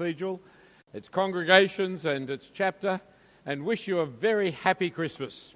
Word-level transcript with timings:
Cathedral, 0.00 0.40
its 0.94 1.10
congregations, 1.10 2.06
and 2.06 2.30
its 2.30 2.48
chapter, 2.48 3.02
and 3.44 3.66
wish 3.66 3.86
you 3.86 3.98
a 3.98 4.06
very 4.06 4.50
happy 4.50 4.88
Christmas. 4.88 5.54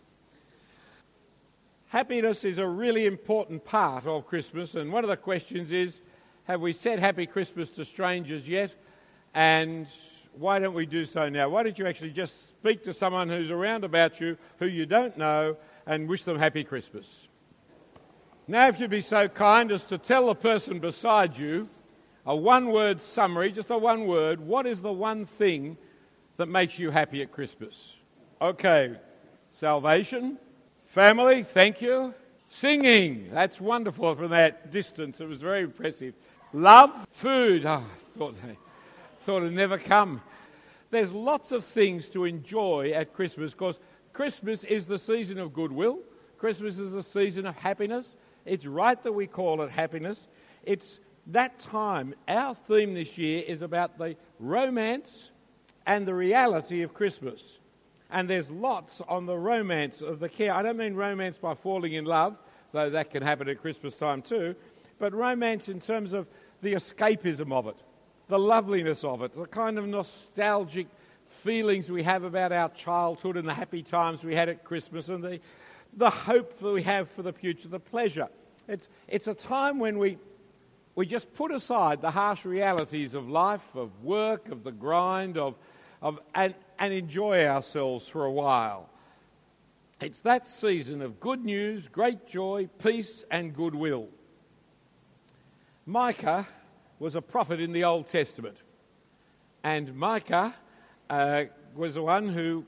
Happiness 1.89 2.45
is 2.45 2.59
a 2.59 2.69
really 2.69 3.07
important 3.07 3.65
part 3.65 4.05
of 4.07 4.27
Christmas, 4.27 4.75
and 4.75 4.93
one 4.93 5.03
of 5.03 5.09
the 5.09 5.17
questions 5.17 5.73
is 5.73 6.03
have 6.43 6.61
we 6.61 6.75
said 6.75 6.99
Happy 6.99 7.25
Christmas 7.25 7.71
to 7.71 7.87
strangers 7.87 8.47
yet? 8.47 8.75
And 9.33 9.87
why 10.35 10.59
don't 10.59 10.75
we 10.75 10.85
do 10.85 11.07
so 11.07 11.31
now? 11.31 11.49
Why 11.49 11.63
don't 11.63 11.79
you 11.79 11.87
actually 11.87 12.11
just 12.11 12.49
speak 12.49 12.85
to 12.85 12.93
someone 12.93 13.31
who's 13.31 13.51
around 13.51 13.83
about 13.83 14.21
you 14.21 14.37
who 14.59 14.67
you 14.67 14.85
don't 14.85 15.17
know 15.17 15.57
and 15.87 16.07
wish 16.07 16.25
them 16.25 16.39
Happy 16.39 16.65
Christmas? 16.65 17.29
Now, 18.47 18.69
if 18.69 18.79
you'd 18.79 18.91
be 18.91 19.01
so 19.01 19.27
kind 19.27 19.73
as 19.73 19.85
to 19.85 19.97
tell 19.97 20.27
the 20.27 20.35
person 20.35 20.81
beside 20.81 21.39
you 21.39 21.71
a 22.27 22.35
one 22.35 22.71
word 22.71 23.01
summary, 23.01 23.53
just 23.53 23.71
a 23.71 23.79
one 23.79 24.07
word, 24.07 24.41
what 24.41 24.67
is 24.67 24.81
the 24.81 24.93
one 24.93 25.27
thing 25.27 25.77
that 26.37 26.47
makes 26.47 26.79
you 26.79 26.91
happy 26.91 27.23
at 27.23 27.33
Christmas? 27.33 27.97
Okay, 28.41 28.97
salvation, 29.51 30.39
family, 30.85 31.43
thank 31.43 31.81
you. 31.81 32.15
Singing, 32.49 33.31
that's 33.33 33.61
wonderful 33.61 34.15
from 34.15 34.31
that 34.31 34.71
distance, 34.71 35.21
it 35.21 35.29
was 35.29 35.41
very 35.41 35.63
impressive. 35.63 36.15
Love, 36.53 37.07
food, 37.11 37.67
oh, 37.67 37.83
I 37.85 38.19
thought, 38.19 38.37
they, 38.47 38.57
thought 39.23 39.39
it'd 39.39 39.53
never 39.53 39.79
come. 39.79 40.21
There's 40.91 41.11
lots 41.11 41.51
of 41.51 41.65
things 41.65 42.09
to 42.11 42.25
enjoy 42.25 42.93
at 42.95 43.13
Christmas 43.13 43.53
because 43.53 43.81
Christmas 44.13 44.63
is 44.63 44.87
the 44.87 44.99
season 44.99 45.39
of 45.39 45.53
goodwill, 45.53 45.99
Christmas 46.39 46.79
is 46.79 46.93
the 46.93 47.03
season 47.03 47.47
of 47.47 47.57
happiness. 47.57 48.17
It's 48.45 48.67
right 48.67 49.03
that 49.03 49.13
we 49.13 49.27
call 49.27 49.63
it 49.63 49.71
happiness. 49.71 50.29
It's 50.63 51.01
that 51.29 51.59
time. 51.59 52.15
Our 52.29 52.55
theme 52.55 52.95
this 52.95 53.17
year 53.19 53.43
is 53.47 53.63
about 53.63 53.99
the 53.99 54.17
romance 54.39 55.31
and 55.87 56.07
the 56.07 56.15
reality 56.15 56.83
of 56.83 56.95
Christmas. 56.95 57.59
And 58.11 58.29
there's 58.29 58.51
lots 58.51 59.01
on 59.09 59.27
the 59.27 59.37
romance 59.37 60.03
of 60.03 60.21
the 60.21 60.29
care. 60.29 60.53
I 60.53 60.63
don't 60.63 60.77
mean 60.77 60.95
romance 60.95 61.39
by 61.39 61.55
falling 61.55 61.95
in 61.95 62.05
love, 62.05 62.37
though 62.73 62.91
that 62.91 63.11
can 63.11 63.23
happen 63.23 63.49
at 63.49 63.61
Christmas 63.61 63.97
time 63.97 64.23
too, 64.23 64.55
but 64.99 65.13
romance 65.15 65.69
in 65.69 65.81
terms 65.81 66.13
of 66.13 66.29
the 66.63 66.75
escapism 66.75 67.53
of 67.53 67.67
it, 67.67 67.77
the 68.29 68.39
loveliness 68.39 69.05
of 69.05 69.23
it, 69.23 69.35
the 69.35 69.47
kind 69.47 69.79
of 69.79 69.87
nostalgic 69.87 70.87
feelings 71.27 71.91
we 71.91 72.03
have 72.03 72.25
about 72.25 72.53
our 72.53 72.69
childhood 72.71 73.37
and 73.37 73.49
the 73.49 73.55
happy 73.55 73.83
times 73.83 74.25
we 74.25 74.35
had 74.35 74.49
at 74.49 74.65
Christmas 74.65 75.09
and 75.09 75.23
the, 75.23 75.41
the 75.97 76.11
hope 76.11 76.59
that 76.59 76.73
we 76.73 76.83
have 76.83 77.09
for 77.11 77.23
the 77.23 77.33
future, 77.33 77.69
the 77.69 77.81
pleasure. 77.81 78.29
It's, 78.69 78.89
it's 79.09 79.27
a 79.27 79.35
time 79.35 79.79
when 79.79 79.99
we, 79.99 80.19
we 80.95 81.07
just 81.07 81.33
put 81.35 81.51
aside 81.51 82.01
the 82.01 82.11
harsh 82.11 82.45
realities 82.45 83.15
of 83.15 83.29
life, 83.29 83.75
of 83.75 84.03
work, 84.03 84.49
of 84.49 84.63
the 84.63 84.73
grind, 84.73 85.37
of, 85.37 85.57
of, 86.01 86.21
and, 86.35 86.55
and 86.79 86.93
enjoy 86.93 87.47
ourselves 87.47 88.07
for 88.07 88.25
a 88.25 88.31
while. 88.31 88.89
It's 90.01 90.21
that 90.21 90.47
season 90.47 91.03
of 91.03 91.21
good 91.21 91.45
news, 91.45 91.89
great 91.89 92.27
joy, 92.27 92.69
peace, 92.79 93.25
and 93.31 93.55
goodwill. 93.55 94.09
Micah 95.87 96.47
was 96.99 97.15
a 97.15 97.23
prophet 97.23 97.61
in 97.61 97.73
the 97.73 97.85
Old 97.85 98.07
Testament. 98.07 98.57
And 99.63 99.95
Micah 99.97 100.55
uh, 101.11 101.45
was 101.75 101.99
one 101.99 102.29
who 102.29 102.65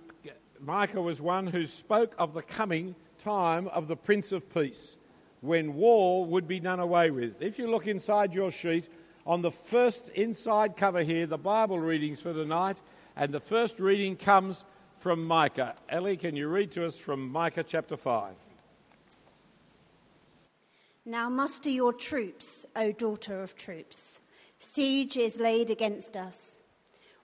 Micah 0.61 1.03
was 1.03 1.21
one 1.21 1.47
who 1.47 1.67
spoke 1.67 2.15
of 2.19 2.33
the 2.33 2.43
coming 2.43 2.95
time 3.19 3.69
of 3.69 3.89
the 3.89 3.97
Prince 3.97 4.33
of 4.33 4.53
Peace, 4.53 4.97
when 5.41 5.75
war 5.75 6.25
would 6.25 6.49
be 6.49 6.61
done 6.61 6.81
away 6.81 7.11
with. 7.11 7.43
If 7.43 7.59
you 7.59 7.69
look 7.69 7.87
inside 7.87 8.35
your 8.35 8.51
sheet, 8.51 8.89
on 9.27 9.43
the 9.43 9.51
first 9.51 10.09
inside 10.11 10.77
cover 10.77 11.03
here, 11.03 11.27
the 11.27 11.39
Bible 11.39 11.81
readings 11.81 12.21
for 12.21 12.33
tonight, 12.33 12.81
and 13.17 13.33
the 13.33 13.41
first 13.41 13.81
reading 13.81 14.17
comes 14.17 14.65
from 14.99 15.25
Micah. 15.25 15.75
Ellie, 15.89 16.17
can 16.17 16.37
you 16.37 16.49
read 16.49 16.73
to 16.73 16.87
us 16.87 16.97
from 16.97 17.31
Micah 17.31 17.65
chapter 17.65 17.97
5? 17.97 18.35
Now 21.05 21.29
muster 21.29 21.71
your 21.71 21.93
troops, 21.93 22.67
O 22.75 22.93
daughter 22.93 23.43
of 23.43 23.55
troops. 23.55 24.21
Siege 24.59 25.17
is 25.17 25.39
laid 25.39 25.71
against 25.71 26.17
us. 26.17 26.63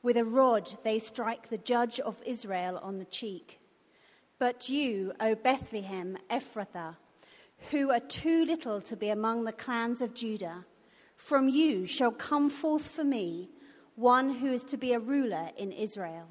With 0.03 0.17
a 0.17 0.25
rod 0.25 0.71
they 0.84 0.99
strike 0.99 1.49
the 1.49 1.59
judge 1.59 1.99
of 2.00 2.23
Israel 2.27 2.79
on 2.83 2.99
the 2.99 3.05
cheek. 3.05 3.61
But 4.39 4.69
you, 4.69 5.12
O 5.21 5.34
Bethlehem 5.34 6.17
Ephrathah, 6.31 6.97
who 7.71 7.91
are 7.91 8.00
too 8.00 8.45
little 8.45 8.81
to 8.83 8.97
be 8.97 9.09
among 9.09 9.45
the 9.45 9.53
clans 9.53 10.03
of 10.03 10.15
Judah, 10.15 10.65
from 11.17 11.49
you 11.49 11.87
shall 11.87 12.11
come 12.11 12.50
forth 12.50 12.91
for 12.91 13.05
me 13.05 13.49
one 13.95 14.34
who 14.34 14.53
is 14.53 14.65
to 14.67 14.77
be 14.77 14.93
a 14.93 14.99
ruler 14.99 15.50
in 15.56 15.73
Israel, 15.73 16.27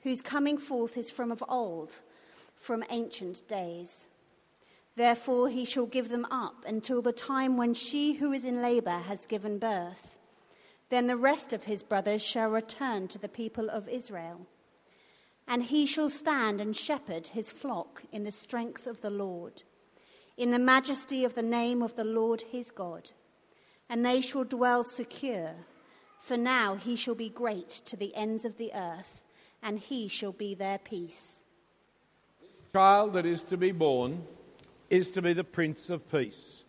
whose 0.00 0.22
coming 0.22 0.58
forth 0.58 0.96
is 0.96 1.10
from 1.10 1.30
of 1.30 1.44
old, 1.48 2.00
from 2.54 2.84
ancient 2.90 3.46
days. 3.48 4.08
Therefore 4.96 5.48
he 5.48 5.64
shall 5.64 5.86
give 5.86 6.08
them 6.08 6.26
up 6.30 6.64
until 6.66 7.02
the 7.02 7.12
time 7.12 7.56
when 7.56 7.74
she 7.74 8.14
who 8.14 8.32
is 8.32 8.44
in 8.44 8.62
labor 8.62 8.90
has 8.90 9.26
given 9.26 9.58
birth. 9.58 10.18
Then 10.88 11.06
the 11.06 11.16
rest 11.16 11.52
of 11.52 11.64
his 11.64 11.82
brothers 11.82 12.22
shall 12.22 12.48
return 12.48 13.08
to 13.08 13.18
the 13.18 13.28
people 13.28 13.68
of 13.70 13.88
Israel 13.88 14.46
and 15.50 15.64
he 15.64 15.84
shall 15.84 16.08
stand 16.08 16.60
and 16.60 16.76
shepherd 16.76 17.26
his 17.26 17.50
flock 17.50 18.04
in 18.12 18.22
the 18.22 18.30
strength 18.30 18.86
of 18.86 19.00
the 19.00 19.10
Lord, 19.10 19.64
in 20.40 20.50
the 20.50 20.58
majesty 20.58 21.24
of 21.24 21.34
the 21.34 21.42
name 21.42 21.82
of 21.82 21.96
the 21.96 22.04
Lord 22.04 22.42
his 22.50 22.70
God. 22.70 23.12
And 23.88 24.04
they 24.04 24.20
shall 24.20 24.44
dwell 24.44 24.82
secure, 24.82 25.54
for 26.18 26.36
now 26.36 26.76
he 26.76 26.96
shall 26.96 27.14
be 27.14 27.28
great 27.28 27.68
to 27.86 27.96
the 27.96 28.14
ends 28.14 28.44
of 28.44 28.56
the 28.56 28.72
earth, 28.74 29.22
and 29.62 29.78
he 29.78 30.08
shall 30.08 30.32
be 30.32 30.54
their 30.54 30.78
peace. 30.78 31.42
This 32.40 32.50
child 32.72 33.12
that 33.12 33.26
is 33.26 33.42
to 33.44 33.56
be 33.56 33.72
born 33.72 34.22
is 34.88 35.10
to 35.10 35.22
be 35.22 35.32
the 35.32 35.44
Prince 35.44 35.90
of 35.90 36.10
Peace 36.10 36.64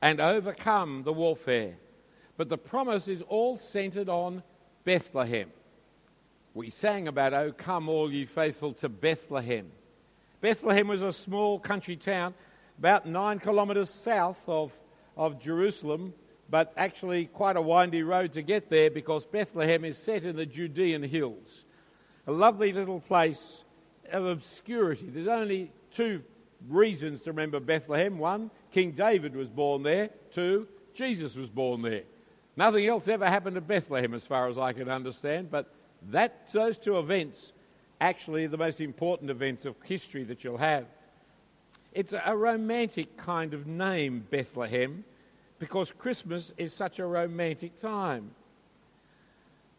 and 0.00 0.20
overcome 0.20 1.02
the 1.02 1.12
warfare. 1.12 1.76
But 2.36 2.48
the 2.48 2.58
promise 2.58 3.06
is 3.06 3.22
all 3.22 3.58
centered 3.58 4.08
on 4.08 4.42
Bethlehem 4.84 5.50
we 6.54 6.70
sang 6.70 7.08
about, 7.08 7.32
Oh, 7.32 7.52
come, 7.52 7.88
all 7.88 8.12
you 8.12 8.26
faithful, 8.26 8.72
to 8.74 8.88
Bethlehem. 8.88 9.70
Bethlehem 10.40 10.88
was 10.88 11.02
a 11.02 11.12
small 11.12 11.58
country 11.58 11.96
town 11.96 12.34
about 12.80 13.04
nine 13.04 13.38
kilometres 13.38 13.90
south 13.90 14.42
of, 14.48 14.72
of 15.14 15.38
Jerusalem, 15.38 16.14
but 16.48 16.72
actually 16.78 17.26
quite 17.26 17.58
a 17.58 17.60
windy 17.60 18.02
road 18.02 18.32
to 18.32 18.42
get 18.42 18.70
there 18.70 18.90
because 18.90 19.26
Bethlehem 19.26 19.84
is 19.84 19.98
set 19.98 20.24
in 20.24 20.34
the 20.34 20.46
Judean 20.46 21.02
hills. 21.02 21.66
A 22.26 22.32
lovely 22.32 22.72
little 22.72 23.00
place 23.00 23.64
of 24.10 24.24
obscurity. 24.24 25.10
There's 25.10 25.28
only 25.28 25.70
two 25.92 26.22
reasons 26.68 27.20
to 27.22 27.32
remember 27.32 27.60
Bethlehem. 27.60 28.18
One, 28.18 28.50
King 28.72 28.92
David 28.92 29.36
was 29.36 29.50
born 29.50 29.82
there. 29.82 30.08
Two, 30.32 30.66
Jesus 30.94 31.36
was 31.36 31.50
born 31.50 31.82
there. 31.82 32.04
Nothing 32.56 32.86
else 32.86 33.08
ever 33.08 33.26
happened 33.26 33.56
to 33.56 33.60
Bethlehem, 33.60 34.14
as 34.14 34.24
far 34.24 34.48
as 34.48 34.56
I 34.56 34.72
can 34.72 34.88
understand, 34.88 35.50
but 35.50 35.70
that, 36.10 36.50
those 36.52 36.78
two 36.78 36.98
events, 36.98 37.52
actually, 38.00 38.46
the 38.46 38.56
most 38.56 38.80
important 38.80 39.30
events 39.30 39.66
of 39.66 39.76
history 39.84 40.24
that 40.24 40.44
you'll 40.44 40.56
have. 40.56 40.86
It's 41.92 42.12
a 42.12 42.36
romantic 42.36 43.16
kind 43.16 43.52
of 43.52 43.66
name, 43.66 44.24
Bethlehem, 44.30 45.04
because 45.58 45.90
Christmas 45.90 46.52
is 46.56 46.72
such 46.72 46.98
a 46.98 47.06
romantic 47.06 47.80
time. 47.80 48.30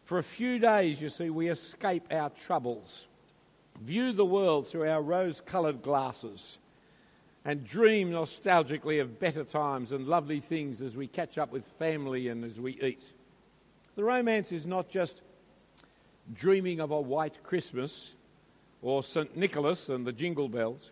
For 0.04 0.18
a 0.18 0.22
few 0.22 0.58
days, 0.58 1.00
you 1.00 1.08
see, 1.08 1.30
we 1.30 1.48
escape 1.48 2.04
our 2.10 2.28
troubles, 2.30 3.06
view 3.80 4.12
the 4.12 4.26
world 4.26 4.66
through 4.66 4.88
our 4.88 5.00
rose 5.00 5.40
coloured 5.40 5.80
glasses, 5.80 6.58
and 7.44 7.66
dream 7.66 8.10
nostalgically 8.10 9.00
of 9.00 9.18
better 9.18 9.42
times 9.42 9.90
and 9.90 10.06
lovely 10.06 10.40
things 10.40 10.82
as 10.82 10.96
we 10.96 11.06
catch 11.06 11.38
up 11.38 11.50
with 11.50 11.66
family 11.78 12.28
and 12.28 12.44
as 12.44 12.60
we 12.60 12.72
eat. 12.80 13.02
The 13.96 14.04
romance 14.04 14.52
is 14.52 14.66
not 14.66 14.88
just 14.88 15.22
dreaming 16.34 16.78
of 16.78 16.90
a 16.90 17.00
white 17.00 17.42
Christmas 17.42 18.12
or 18.80 19.02
St. 19.02 19.36
Nicholas 19.36 19.88
and 19.88 20.06
the 20.06 20.12
jingle 20.12 20.48
bells. 20.48 20.90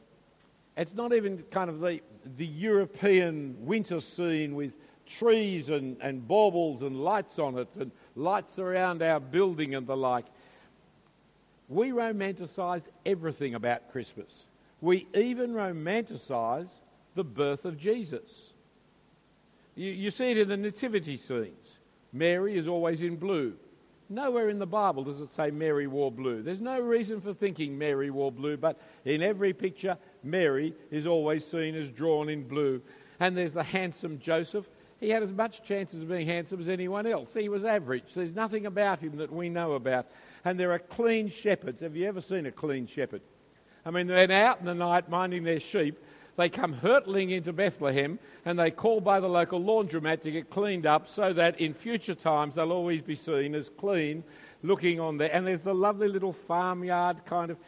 It's 0.76 0.94
not 0.94 1.12
even 1.12 1.42
kind 1.50 1.68
of 1.68 1.80
the, 1.80 2.00
the 2.36 2.46
European 2.46 3.56
winter 3.60 4.00
scene 4.00 4.54
with 4.54 4.72
trees 5.06 5.68
and, 5.68 5.96
and 6.00 6.26
baubles 6.26 6.82
and 6.82 7.02
lights 7.02 7.38
on 7.38 7.58
it 7.58 7.68
and 7.78 7.90
lights 8.14 8.58
around 8.58 9.02
our 9.02 9.20
building 9.20 9.74
and 9.74 9.86
the 9.86 9.96
like. 9.96 10.26
We 11.68 11.90
romanticize 11.90 12.88
everything 13.04 13.54
about 13.54 13.90
Christmas. 13.90 14.44
We 14.80 15.06
even 15.14 15.52
romanticize 15.52 16.80
the 17.14 17.24
birth 17.24 17.64
of 17.64 17.76
Jesus. 17.76 18.50
You, 19.74 19.90
you 19.90 20.10
see 20.10 20.30
it 20.30 20.38
in 20.38 20.48
the 20.48 20.56
nativity 20.56 21.16
scenes. 21.16 21.78
Mary 22.12 22.56
is 22.56 22.66
always 22.68 23.02
in 23.02 23.16
blue. 23.16 23.54
Nowhere 24.08 24.48
in 24.48 24.58
the 24.58 24.66
Bible 24.66 25.04
does 25.04 25.20
it 25.20 25.32
say 25.32 25.52
Mary 25.52 25.86
wore 25.86 26.10
blue. 26.10 26.42
There's 26.42 26.60
no 26.60 26.80
reason 26.80 27.20
for 27.20 27.32
thinking 27.32 27.78
Mary 27.78 28.10
wore 28.10 28.32
blue, 28.32 28.56
but 28.56 28.80
in 29.04 29.22
every 29.22 29.52
picture, 29.52 29.96
Mary 30.22 30.74
is 30.90 31.06
always 31.06 31.44
seen 31.44 31.74
as 31.74 31.90
drawn 31.90 32.28
in 32.28 32.46
blue. 32.46 32.80
And 33.18 33.36
there's 33.36 33.54
the 33.54 33.62
handsome 33.62 34.18
Joseph. 34.18 34.68
he 34.98 35.10
had 35.10 35.22
as 35.22 35.32
much 35.32 35.62
chances 35.62 36.02
of 36.02 36.08
being 36.08 36.26
handsome 36.26 36.60
as 36.60 36.68
anyone 36.68 37.06
else. 37.06 37.34
He 37.34 37.48
was 37.48 37.64
average. 37.64 38.14
There's 38.14 38.34
nothing 38.34 38.66
about 38.66 39.00
him 39.00 39.16
that 39.16 39.32
we 39.32 39.48
know 39.48 39.72
about. 39.72 40.06
And 40.44 40.58
there 40.58 40.72
are 40.72 40.78
clean 40.78 41.28
shepherds. 41.28 41.80
Have 41.80 41.96
you 41.96 42.06
ever 42.06 42.20
seen 42.20 42.46
a 42.46 42.52
clean 42.52 42.86
shepherd? 42.86 43.22
I 43.84 43.90
mean, 43.90 44.06
they're 44.06 44.30
out 44.30 44.60
in 44.60 44.66
the 44.66 44.74
night 44.74 45.08
minding 45.08 45.44
their 45.44 45.60
sheep. 45.60 45.98
They 46.36 46.48
come 46.48 46.72
hurtling 46.72 47.30
into 47.30 47.52
Bethlehem 47.52 48.18
and 48.44 48.58
they 48.58 48.70
call 48.70 49.00
by 49.00 49.20
the 49.20 49.28
local 49.28 49.60
laundromat 49.60 50.22
to 50.22 50.30
get 50.30 50.48
cleaned 50.48 50.86
up 50.86 51.08
so 51.08 51.32
that 51.34 51.60
in 51.60 51.74
future 51.74 52.14
times 52.14 52.54
they'll 52.54 52.72
always 52.72 53.02
be 53.02 53.14
seen 53.14 53.54
as 53.54 53.68
clean 53.68 54.24
looking 54.62 55.00
on 55.00 55.18
there. 55.18 55.30
And 55.32 55.46
there's 55.46 55.60
the 55.60 55.74
lovely 55.74 56.08
little 56.08 56.32
farmyard 56.32 57.24
kind 57.26 57.50
of 57.50 57.58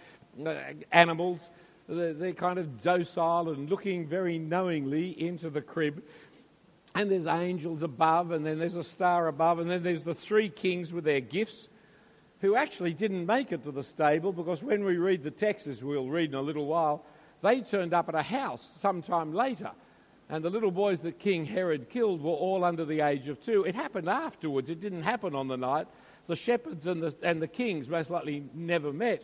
uh, 0.47 0.57
animals. 0.91 1.51
They're, 1.93 2.33
kind 2.33 2.59
of 2.59 2.83
docile 2.83 3.51
and 3.51 3.69
looking 3.69 4.07
very 4.07 4.39
knowingly 4.39 5.11
into 5.21 5.51
the 5.51 5.61
crib 5.61 6.03
and 6.95 7.11
there's 7.11 7.27
angels 7.27 7.83
above, 7.83 8.33
and 8.33 8.45
then 8.45 8.59
there's 8.59 8.77
a 8.77 8.85
star 8.85 9.29
above, 9.29 9.59
and 9.59 9.71
then 9.71 9.83
there's 9.83 10.03
the 10.03 10.15
three 10.15 10.49
kings 10.49 10.93
with 10.93 11.05
their 11.05 11.21
gifts 11.21 11.69
who 12.41 12.57
actually 12.57 12.93
didn't 12.93 13.25
make 13.25 13.53
it 13.53 13.63
to 13.63 13.71
the 13.71 13.83
stable 13.83 14.33
because 14.33 14.63
when 14.63 14.85
we 14.85 14.97
read 14.97 15.23
the 15.23 15.31
text, 15.31 15.67
as 15.67 15.83
we'll 15.83 16.09
read 16.09 16.31
in 16.31 16.35
a 16.35 16.43
little 16.43 16.67
while, 16.67 17.05
they 17.41 17.61
turned 17.61 17.95
up 17.95 18.09
at 18.09 18.15
a 18.15 18.23
house 18.23 18.63
sometime 18.79 19.33
later. 19.33 19.71
And 20.29 20.45
the 20.45 20.51
little 20.51 20.71
boys 20.71 21.01
that 21.01 21.19
King 21.19 21.45
Herod 21.45 21.89
killed 21.89 22.23
were 22.23 22.31
all 22.31 22.65
under 22.65 22.85
the 22.85 23.01
age 23.01 23.29
of 23.29 23.41
two. 23.41 23.65
It 23.65 23.75
happened 23.75 24.09
afterwards, 24.09 24.71
it 24.71 24.81
didn't 24.81 25.03
happen 25.03 25.35
on 25.35 25.49
the 25.49 25.57
night. 25.57 25.87
The 26.27 26.37
shepherds 26.37 26.87
and 26.87 27.03
the, 27.03 27.15
and 27.23 27.41
the 27.41 27.49
kings 27.49 27.89
most 27.89 28.11
likely 28.11 28.45
never 28.55 28.93
met. 28.93 29.23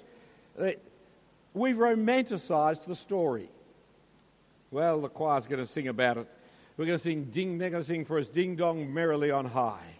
We've 1.58 1.78
romanticised 1.78 2.86
the 2.86 2.94
story. 2.94 3.48
Well, 4.70 5.00
the 5.00 5.08
choir's 5.08 5.46
going 5.46 5.60
to 5.60 5.66
sing 5.66 5.88
about 5.88 6.18
it 6.18 6.28
we're 6.78 6.86
going 6.86 6.98
to 6.98 7.02
sing 7.02 7.24
ding, 7.24 7.58
they're 7.58 7.70
going 7.70 7.82
to 7.82 7.86
sing 7.86 8.04
for 8.04 8.20
us 8.20 8.28
Ding 8.28 8.54
Dong 8.54 8.94
Merrily 8.94 9.32
on 9.32 9.46
High. 9.46 9.94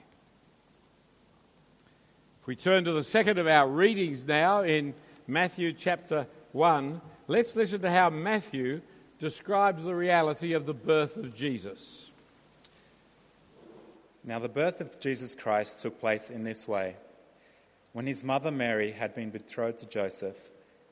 If 2.41 2.47
we 2.47 2.55
turn 2.55 2.85
to 2.85 2.93
the 2.93 3.03
second 3.03 3.39
of 3.39 3.49
our 3.49 3.67
readings 3.69 4.25
now 4.25 4.63
in 4.63 4.95
Matthew 5.27 5.73
chapter 5.73 6.29
1, 6.53 7.01
let's 7.27 7.57
listen 7.57 7.81
to 7.81 7.91
how 7.91 8.11
Matthew 8.11 8.81
describes 9.19 9.83
the 9.83 9.95
reality 9.95 10.53
of 10.53 10.67
the 10.67 10.73
birth 10.73 11.17
of 11.17 11.35
Jesus. 11.35 12.13
Now, 14.23 14.39
the 14.39 14.49
birth 14.49 14.81
of 14.81 15.01
Jesus 15.01 15.35
Christ 15.35 15.83
took 15.83 15.99
place 15.99 16.31
in 16.31 16.45
this 16.45 16.69
way. 16.69 16.95
When 17.93 18.07
his 18.07 18.23
mother 18.23 18.53
Mary 18.53 18.93
had 18.93 19.17
been 19.17 19.31
betrothed 19.31 19.79
to 19.79 19.87
Joseph, 19.87 20.51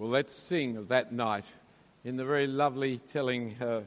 Well, 0.00 0.08
let's 0.08 0.32
sing 0.34 0.78
of 0.78 0.88
that 0.88 1.12
night 1.12 1.44
in 2.06 2.16
the 2.16 2.24
very 2.24 2.46
lovely 2.46 3.02
telling 3.12 3.50
her 3.56 3.84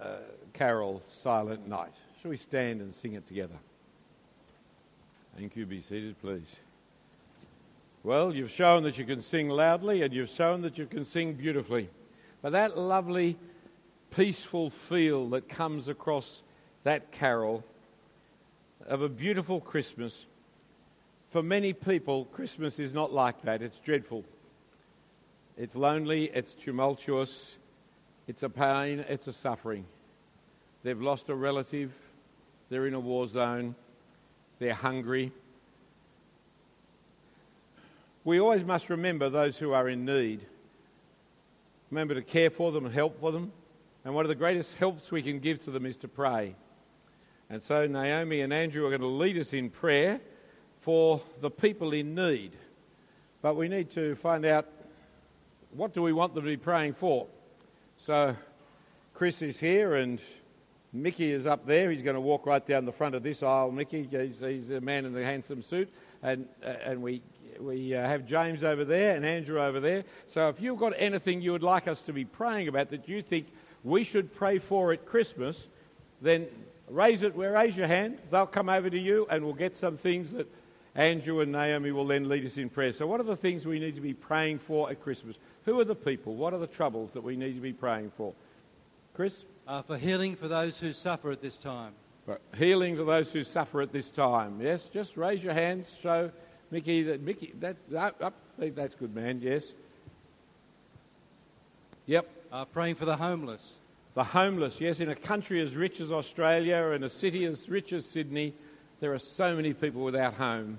uh, 0.00 0.16
carol, 0.54 1.02
Silent 1.06 1.68
Night. 1.68 1.92
Shall 2.22 2.30
we 2.30 2.38
stand 2.38 2.80
and 2.80 2.94
sing 2.94 3.12
it 3.12 3.26
together? 3.26 3.56
Thank 5.36 5.56
you. 5.56 5.66
Be 5.66 5.82
seated, 5.82 6.18
please. 6.22 6.50
Well, 8.02 8.34
you've 8.34 8.50
shown 8.50 8.84
that 8.84 8.96
you 8.96 9.04
can 9.04 9.20
sing 9.20 9.50
loudly 9.50 10.00
and 10.00 10.14
you've 10.14 10.30
shown 10.30 10.62
that 10.62 10.78
you 10.78 10.86
can 10.86 11.04
sing 11.04 11.34
beautifully. 11.34 11.90
But 12.40 12.52
that 12.52 12.78
lovely, 12.78 13.36
peaceful 14.10 14.70
feel 14.70 15.28
that 15.28 15.50
comes 15.50 15.88
across 15.88 16.40
that 16.84 17.12
carol 17.12 17.62
of 18.86 19.02
a 19.02 19.10
beautiful 19.10 19.60
Christmas, 19.60 20.24
for 21.28 21.42
many 21.42 21.74
people, 21.74 22.24
Christmas 22.32 22.78
is 22.78 22.94
not 22.94 23.12
like 23.12 23.42
that. 23.42 23.60
It's 23.60 23.78
dreadful. 23.78 24.24
It's 25.60 25.76
lonely, 25.76 26.24
it's 26.32 26.54
tumultuous, 26.54 27.58
it's 28.26 28.42
a 28.42 28.48
pain, 28.48 29.04
it's 29.10 29.26
a 29.26 29.32
suffering. 29.34 29.84
They've 30.82 30.98
lost 30.98 31.28
a 31.28 31.34
relative, 31.34 31.92
they're 32.70 32.86
in 32.86 32.94
a 32.94 33.00
war 33.00 33.26
zone, 33.26 33.74
they're 34.58 34.72
hungry. 34.72 35.32
We 38.24 38.40
always 38.40 38.64
must 38.64 38.88
remember 38.88 39.28
those 39.28 39.58
who 39.58 39.74
are 39.74 39.86
in 39.86 40.06
need. 40.06 40.46
Remember 41.90 42.14
to 42.14 42.22
care 42.22 42.48
for 42.48 42.72
them 42.72 42.86
and 42.86 42.94
help 42.94 43.20
for 43.20 43.30
them. 43.30 43.52
And 44.06 44.14
one 44.14 44.24
of 44.24 44.30
the 44.30 44.36
greatest 44.36 44.74
helps 44.76 45.12
we 45.12 45.20
can 45.20 45.40
give 45.40 45.62
to 45.64 45.70
them 45.70 45.84
is 45.84 45.98
to 45.98 46.08
pray. 46.08 46.54
And 47.50 47.62
so 47.62 47.86
Naomi 47.86 48.40
and 48.40 48.54
Andrew 48.54 48.86
are 48.86 48.88
going 48.88 49.02
to 49.02 49.06
lead 49.06 49.36
us 49.36 49.52
in 49.52 49.68
prayer 49.68 50.22
for 50.78 51.20
the 51.42 51.50
people 51.50 51.92
in 51.92 52.14
need. 52.14 52.52
But 53.42 53.56
we 53.56 53.68
need 53.68 53.90
to 53.90 54.14
find 54.14 54.46
out 54.46 54.66
what 55.72 55.94
do 55.94 56.02
we 56.02 56.12
want 56.12 56.34
them 56.34 56.44
to 56.44 56.50
be 56.50 56.56
praying 56.56 56.94
for? 56.94 57.26
So, 57.96 58.36
Chris 59.14 59.42
is 59.42 59.60
here 59.60 59.94
and 59.94 60.20
Mickey 60.92 61.30
is 61.30 61.46
up 61.46 61.66
there. 61.66 61.90
He's 61.90 62.02
going 62.02 62.14
to 62.14 62.20
walk 62.20 62.46
right 62.46 62.64
down 62.66 62.84
the 62.86 62.92
front 62.92 63.14
of 63.14 63.22
this 63.22 63.42
aisle. 63.42 63.70
Mickey, 63.70 64.08
he's, 64.10 64.40
he's 64.40 64.70
a 64.70 64.80
man 64.80 65.04
in 65.04 65.16
a 65.16 65.22
handsome 65.22 65.62
suit. 65.62 65.88
And, 66.22 66.48
uh, 66.64 66.74
and 66.84 67.02
we, 67.02 67.22
we 67.60 67.94
uh, 67.94 68.06
have 68.06 68.26
James 68.26 68.64
over 68.64 68.84
there 68.84 69.14
and 69.14 69.24
Andrew 69.24 69.60
over 69.60 69.80
there. 69.80 70.04
So, 70.26 70.48
if 70.48 70.60
you've 70.60 70.78
got 70.78 70.92
anything 70.96 71.40
you 71.40 71.52
would 71.52 71.62
like 71.62 71.86
us 71.86 72.02
to 72.04 72.12
be 72.12 72.24
praying 72.24 72.68
about 72.68 72.90
that 72.90 73.08
you 73.08 73.22
think 73.22 73.46
we 73.84 74.02
should 74.02 74.34
pray 74.34 74.58
for 74.58 74.92
at 74.92 75.06
Christmas, 75.06 75.68
then 76.20 76.48
raise 76.88 77.22
it, 77.22 77.36
raise 77.36 77.76
your 77.76 77.86
hand. 77.86 78.18
They'll 78.30 78.46
come 78.46 78.68
over 78.68 78.90
to 78.90 78.98
you 78.98 79.26
and 79.30 79.44
we'll 79.44 79.54
get 79.54 79.76
some 79.76 79.96
things 79.96 80.32
that 80.32 80.48
Andrew 80.94 81.40
and 81.40 81.52
Naomi 81.52 81.92
will 81.92 82.06
then 82.06 82.28
lead 82.28 82.44
us 82.44 82.56
in 82.56 82.68
prayer. 82.68 82.92
So, 82.92 83.06
what 83.06 83.20
are 83.20 83.24
the 83.24 83.36
things 83.36 83.66
we 83.66 83.78
need 83.78 83.94
to 83.94 84.00
be 84.00 84.14
praying 84.14 84.58
for 84.58 84.90
at 84.90 85.02
Christmas? 85.02 85.38
Who 85.64 85.78
are 85.78 85.84
the 85.84 85.94
people? 85.94 86.34
What 86.34 86.52
are 86.52 86.58
the 86.58 86.66
troubles 86.66 87.12
that 87.12 87.22
we 87.22 87.36
need 87.36 87.54
to 87.54 87.60
be 87.60 87.72
praying 87.72 88.10
for? 88.16 88.32
Chris? 89.14 89.44
Uh, 89.68 89.82
for 89.82 89.96
healing 89.96 90.34
for 90.34 90.48
those 90.48 90.78
who 90.78 90.92
suffer 90.92 91.30
at 91.30 91.40
this 91.40 91.56
time. 91.56 91.92
Healing 92.56 92.96
for 92.96 93.04
those 93.04 93.32
who 93.32 93.42
suffer 93.44 93.80
at 93.80 93.92
this 93.92 94.10
time. 94.10 94.60
Yes, 94.60 94.88
just 94.88 95.16
raise 95.16 95.42
your 95.42 95.54
hands. 95.54 95.98
Show 96.00 96.30
Mickey 96.70 97.02
that 97.04 97.20
Mickey 97.20 97.52
that 97.60 97.76
up, 97.96 98.22
up 98.22 98.34
that's 98.58 98.94
good, 98.94 99.14
man. 99.14 99.40
Yes. 99.42 99.72
Yep. 102.06 102.28
Uh, 102.52 102.64
praying 102.64 102.96
for 102.96 103.04
the 103.04 103.16
homeless. 103.16 103.78
The 104.14 104.24
homeless. 104.24 104.80
Yes, 104.80 105.00
in 105.00 105.08
a 105.08 105.14
country 105.14 105.60
as 105.60 105.76
rich 105.76 106.00
as 106.00 106.10
Australia 106.10 106.90
and 106.94 107.04
a 107.04 107.10
city 107.10 107.44
as 107.44 107.68
rich 107.68 107.92
as 107.92 108.04
Sydney, 108.04 108.54
there 109.00 109.14
are 109.14 109.18
so 109.18 109.56
many 109.56 109.72
people 109.72 110.04
without 110.04 110.34
home, 110.34 110.78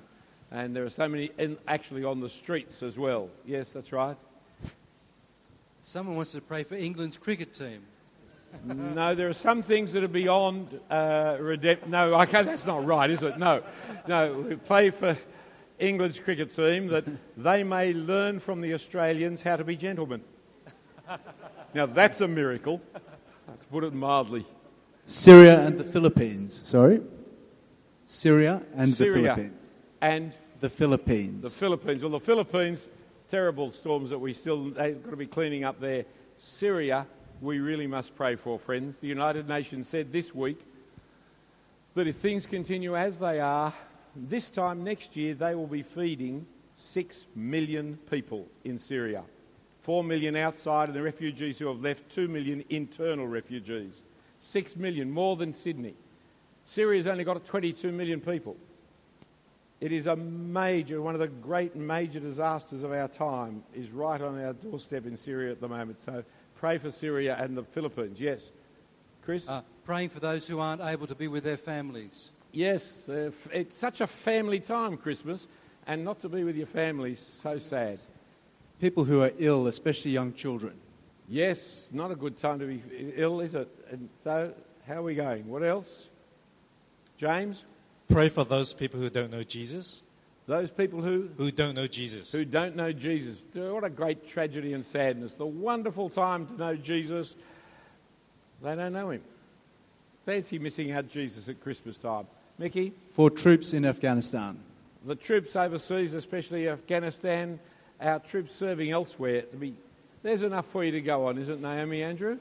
and 0.51 0.75
there 0.75 0.85
are 0.85 0.89
so 0.89 1.07
many 1.07 1.31
in, 1.37 1.57
actually 1.67 2.03
on 2.03 2.19
the 2.19 2.29
streets 2.29 2.83
as 2.83 2.97
well. 2.97 3.29
Yes, 3.45 3.71
that's 3.71 3.91
right. 3.91 4.15
Someone 5.81 6.15
wants 6.15 6.31
to 6.33 6.41
pray 6.41 6.63
for 6.63 6.75
England's 6.75 7.17
cricket 7.17 7.53
team. 7.53 7.81
no, 8.65 9.15
there 9.15 9.27
are 9.29 9.33
some 9.33 9.61
things 9.61 9.91
that 9.93 10.03
are 10.03 10.07
beyond 10.09 10.79
uh, 10.89 11.37
redemption. 11.39 11.89
No, 11.91 12.13
okay, 12.21 12.43
that's 12.43 12.65
not 12.65 12.85
right, 12.85 13.09
is 13.09 13.23
it? 13.23 13.39
No, 13.39 13.63
no. 14.07 14.45
We 14.47 14.55
pray 14.57 14.91
for 14.91 15.17
England's 15.79 16.19
cricket 16.19 16.53
team 16.55 16.87
that 16.87 17.05
they 17.37 17.63
may 17.63 17.93
learn 17.93 18.39
from 18.39 18.61
the 18.61 18.73
Australians 18.73 19.41
how 19.41 19.55
to 19.55 19.63
be 19.63 19.75
gentlemen. 19.75 20.21
Now 21.73 21.85
that's 21.85 22.19
a 22.21 22.27
miracle, 22.27 22.81
to 22.93 23.67
put 23.71 23.83
it 23.83 23.93
mildly. 23.93 24.45
Syria 25.05 25.65
and 25.65 25.79
the 25.79 25.83
Philippines. 25.83 26.61
Sorry, 26.65 27.01
Syria 28.11 28.61
and 28.75 28.93
Syria 28.93 29.13
the 29.13 29.23
Philippines. 29.23 29.73
And 30.01 30.37
the 30.59 30.69
Philippines. 30.69 31.41
The 31.43 31.49
Philippines. 31.49 32.03
Well, 32.03 32.11
the 32.11 32.19
Philippines 32.19 32.87
terrible 33.29 33.71
storms 33.71 34.09
that 34.09 34.19
we 34.19 34.33
still 34.33 34.65
have 34.73 35.01
got 35.01 35.11
to 35.11 35.15
be 35.15 35.25
cleaning 35.25 35.63
up 35.63 35.79
there. 35.79 36.03
Syria, 36.35 37.07
we 37.39 37.59
really 37.59 37.87
must 37.87 38.13
pray 38.15 38.35
for, 38.35 38.59
friends. 38.59 38.97
The 38.97 39.07
United 39.07 39.47
Nations 39.47 39.87
said 39.87 40.11
this 40.11 40.35
week 40.35 40.59
that 41.93 42.05
if 42.05 42.17
things 42.17 42.45
continue 42.45 42.97
as 42.97 43.17
they 43.17 43.39
are, 43.39 43.73
this 44.13 44.49
time 44.49 44.83
next 44.83 45.15
year 45.15 45.33
they 45.33 45.55
will 45.55 45.67
be 45.67 45.81
feeding 45.81 46.45
6 46.75 47.27
million 47.33 47.97
people 48.09 48.45
in 48.65 48.77
Syria. 48.77 49.23
4 49.83 50.03
million 50.03 50.35
outside, 50.35 50.89
and 50.89 50.95
the 50.97 51.01
refugees 51.01 51.59
who 51.59 51.67
have 51.67 51.79
left, 51.79 52.09
2 52.09 52.27
million 52.27 52.65
internal 52.69 53.25
refugees. 53.25 54.03
6 54.39 54.75
million, 54.75 55.09
more 55.09 55.37
than 55.37 55.53
Sydney. 55.53 55.95
Syria's 56.71 57.05
only 57.05 57.25
got 57.25 57.43
22 57.45 57.91
million 57.91 58.21
people. 58.21 58.55
It 59.81 59.91
is 59.91 60.07
a 60.07 60.15
major, 60.15 61.01
one 61.01 61.15
of 61.15 61.19
the 61.19 61.27
great 61.27 61.75
major 61.75 62.21
disasters 62.21 62.81
of 62.81 62.93
our 62.93 63.09
time 63.09 63.61
is 63.73 63.89
right 63.89 64.21
on 64.21 64.41
our 64.41 64.53
doorstep 64.53 65.05
in 65.05 65.17
Syria 65.17 65.51
at 65.51 65.59
the 65.59 65.67
moment. 65.67 65.99
So 65.99 66.23
pray 66.55 66.77
for 66.77 66.89
Syria 66.89 67.35
and 67.37 67.57
the 67.57 67.63
Philippines. 67.63 68.21
Yes. 68.21 68.51
Chris? 69.21 69.49
Uh, 69.49 69.63
praying 69.83 70.09
for 70.09 70.21
those 70.21 70.47
who 70.47 70.59
aren't 70.59 70.81
able 70.81 71.07
to 71.07 71.15
be 71.15 71.27
with 71.27 71.43
their 71.43 71.57
families. 71.57 72.31
yes, 72.53 73.09
uh, 73.09 73.31
it's 73.51 73.77
such 73.77 73.99
a 73.99 74.07
family 74.07 74.61
time, 74.61 74.95
Christmas, 74.95 75.49
and 75.87 76.05
not 76.05 76.21
to 76.21 76.29
be 76.29 76.45
with 76.45 76.55
your 76.55 76.67
family 76.67 77.11
is 77.11 77.19
so 77.19 77.59
sad. 77.59 77.99
People 78.79 79.03
who 79.03 79.21
are 79.21 79.31
ill, 79.39 79.67
especially 79.67 80.11
young 80.11 80.33
children. 80.33 80.75
Yes, 81.27 81.89
not 81.91 82.11
a 82.11 82.15
good 82.15 82.37
time 82.37 82.59
to 82.59 82.65
be 82.65 82.81
ill, 83.17 83.41
is 83.41 83.55
it? 83.55 83.67
And 83.91 84.07
so, 84.23 84.53
how 84.87 84.99
are 84.99 85.03
we 85.03 85.15
going? 85.15 85.49
What 85.49 85.63
else? 85.63 86.07
James? 87.21 87.65
Pray 88.09 88.29
for 88.29 88.43
those 88.43 88.73
people 88.73 88.99
who 88.99 89.07
don't 89.11 89.29
know 89.29 89.43
Jesus. 89.43 90.01
Those 90.47 90.71
people 90.71 91.03
who 91.03 91.29
Who 91.37 91.51
don't 91.51 91.75
know 91.75 91.85
Jesus. 91.85 92.31
who 92.31 92.43
don't 92.43 92.75
know 92.75 92.91
Jesus. 92.91 93.37
What 93.53 93.83
a 93.83 93.91
great 93.91 94.27
tragedy 94.27 94.73
and 94.73 94.83
sadness. 94.83 95.33
The 95.33 95.45
wonderful 95.45 96.09
time 96.09 96.47
to 96.47 96.53
know 96.57 96.75
Jesus. 96.75 97.35
They 98.63 98.75
don't 98.75 98.91
know 98.93 99.11
him. 99.11 99.21
Fancy 100.25 100.57
missing 100.57 100.91
out 100.91 101.09
Jesus 101.09 101.47
at 101.47 101.61
Christmas 101.61 101.99
time. 101.99 102.25
Mickey, 102.57 102.91
For 103.09 103.29
troops 103.29 103.73
in 103.73 103.85
Afghanistan. 103.85 104.57
the 105.05 105.15
troops 105.15 105.55
overseas, 105.55 106.15
especially 106.15 106.69
Afghanistan, 106.69 107.59
our 108.01 108.17
troops 108.19 108.53
serving 108.55 108.89
elsewhere, 108.89 109.43
there's 110.23 110.41
enough 110.41 110.65
for 110.67 110.83
you 110.83 110.91
to 110.91 111.01
go 111.01 111.27
on, 111.27 111.37
isn't 111.37 111.61
Naomi, 111.61 112.01
Andrew? 112.01 112.39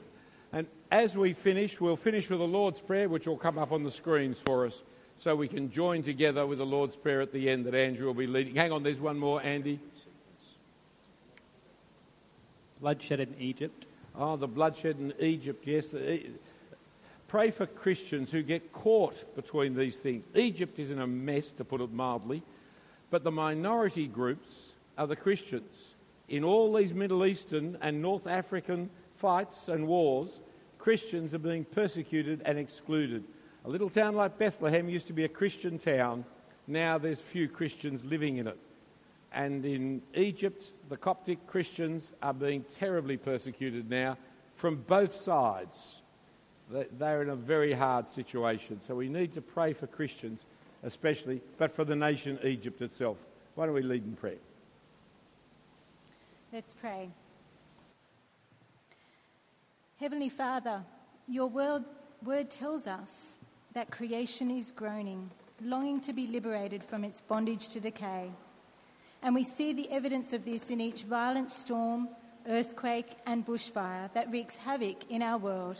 As 0.91 1.17
we 1.17 1.31
finish, 1.31 1.79
we'll 1.79 1.95
finish 1.95 2.29
with 2.29 2.39
the 2.39 2.47
Lord's 2.47 2.81
Prayer, 2.81 3.07
which 3.07 3.25
will 3.25 3.37
come 3.37 3.57
up 3.57 3.71
on 3.71 3.83
the 3.83 3.91
screens 3.91 4.37
for 4.39 4.65
us, 4.65 4.83
so 5.15 5.33
we 5.37 5.47
can 5.47 5.71
join 5.71 6.03
together 6.03 6.45
with 6.45 6.57
the 6.57 6.65
Lord's 6.65 6.97
Prayer 6.97 7.21
at 7.21 7.31
the 7.31 7.49
end 7.49 7.65
that 7.65 7.73
Andrew 7.73 8.07
will 8.07 8.13
be 8.13 8.27
leading. 8.27 8.55
Hang 8.55 8.73
on, 8.73 8.83
there's 8.83 8.99
one 8.99 9.17
more, 9.17 9.41
Andy. 9.41 9.79
bloodshed 12.81 13.21
in 13.21 13.33
Egypt. 13.39 13.85
Oh, 14.15 14.35
the 14.35 14.47
bloodshed 14.47 14.97
in 14.99 15.13
Egypt, 15.19 15.65
yes. 15.65 15.93
Uh, 15.93 15.99
e- 15.99 16.31
Pray 17.27 17.51
for 17.51 17.65
Christians 17.65 18.29
who 18.29 18.41
get 18.41 18.73
caught 18.73 19.23
between 19.35 19.73
these 19.73 19.97
things. 19.99 20.25
Egypt 20.35 20.77
is 20.79 20.91
in 20.91 20.99
a 20.99 21.07
mess, 21.07 21.49
to 21.51 21.63
put 21.63 21.79
it 21.79 21.93
mildly, 21.93 22.43
but 23.09 23.23
the 23.23 23.31
minority 23.31 24.05
groups 24.07 24.73
are 24.97 25.07
the 25.07 25.15
Christians. 25.15 25.93
In 26.27 26.43
all 26.43 26.73
these 26.73 26.93
Middle 26.93 27.25
Eastern 27.25 27.77
and 27.81 28.01
North 28.01 28.27
African 28.27 28.89
fights 29.15 29.69
and 29.69 29.87
wars, 29.87 30.41
Christians 30.81 31.35
are 31.35 31.39
being 31.39 31.63
persecuted 31.63 32.41
and 32.43 32.57
excluded. 32.57 33.23
A 33.65 33.69
little 33.69 33.89
town 33.89 34.15
like 34.15 34.39
Bethlehem 34.39 34.89
used 34.89 35.05
to 35.07 35.13
be 35.13 35.23
a 35.25 35.29
Christian 35.29 35.77
town. 35.77 36.25
Now 36.65 36.97
there's 36.97 37.21
few 37.21 37.47
Christians 37.47 38.03
living 38.03 38.37
in 38.37 38.47
it. 38.47 38.57
And 39.31 39.63
in 39.63 40.01
Egypt, 40.15 40.71
the 40.89 40.97
Coptic 40.97 41.45
Christians 41.45 42.13
are 42.23 42.33
being 42.33 42.65
terribly 42.73 43.15
persecuted 43.15 43.91
now 43.91 44.17
from 44.55 44.77
both 44.87 45.13
sides. 45.13 46.01
They- 46.71 46.87
They're 46.97 47.21
in 47.21 47.29
a 47.29 47.35
very 47.35 47.73
hard 47.73 48.09
situation. 48.09 48.81
So 48.81 48.95
we 48.95 49.07
need 49.07 49.33
to 49.33 49.41
pray 49.41 49.73
for 49.73 49.85
Christians, 49.85 50.45
especially, 50.81 51.41
but 51.59 51.71
for 51.71 51.85
the 51.85 51.95
nation 51.95 52.39
Egypt 52.43 52.81
itself. 52.81 53.17
Why 53.53 53.67
don't 53.67 53.75
we 53.75 53.83
lead 53.83 54.03
in 54.03 54.15
prayer? 54.15 54.41
Let's 56.51 56.73
pray. 56.73 57.11
Heavenly 60.01 60.29
Father, 60.29 60.83
your 61.27 61.45
word, 61.45 61.83
word 62.25 62.49
tells 62.49 62.87
us 62.87 63.37
that 63.75 63.91
creation 63.91 64.49
is 64.49 64.71
groaning, 64.71 65.29
longing 65.61 66.01
to 66.01 66.11
be 66.11 66.25
liberated 66.25 66.83
from 66.83 67.03
its 67.03 67.21
bondage 67.21 67.69
to 67.69 67.79
decay. 67.79 68.31
And 69.21 69.35
we 69.35 69.43
see 69.43 69.73
the 69.73 69.91
evidence 69.91 70.33
of 70.33 70.43
this 70.43 70.71
in 70.71 70.81
each 70.81 71.03
violent 71.03 71.51
storm, 71.51 72.09
earthquake, 72.47 73.15
and 73.27 73.45
bushfire 73.45 74.11
that 74.15 74.31
wreaks 74.31 74.57
havoc 74.57 75.03
in 75.11 75.21
our 75.21 75.37
world. 75.37 75.79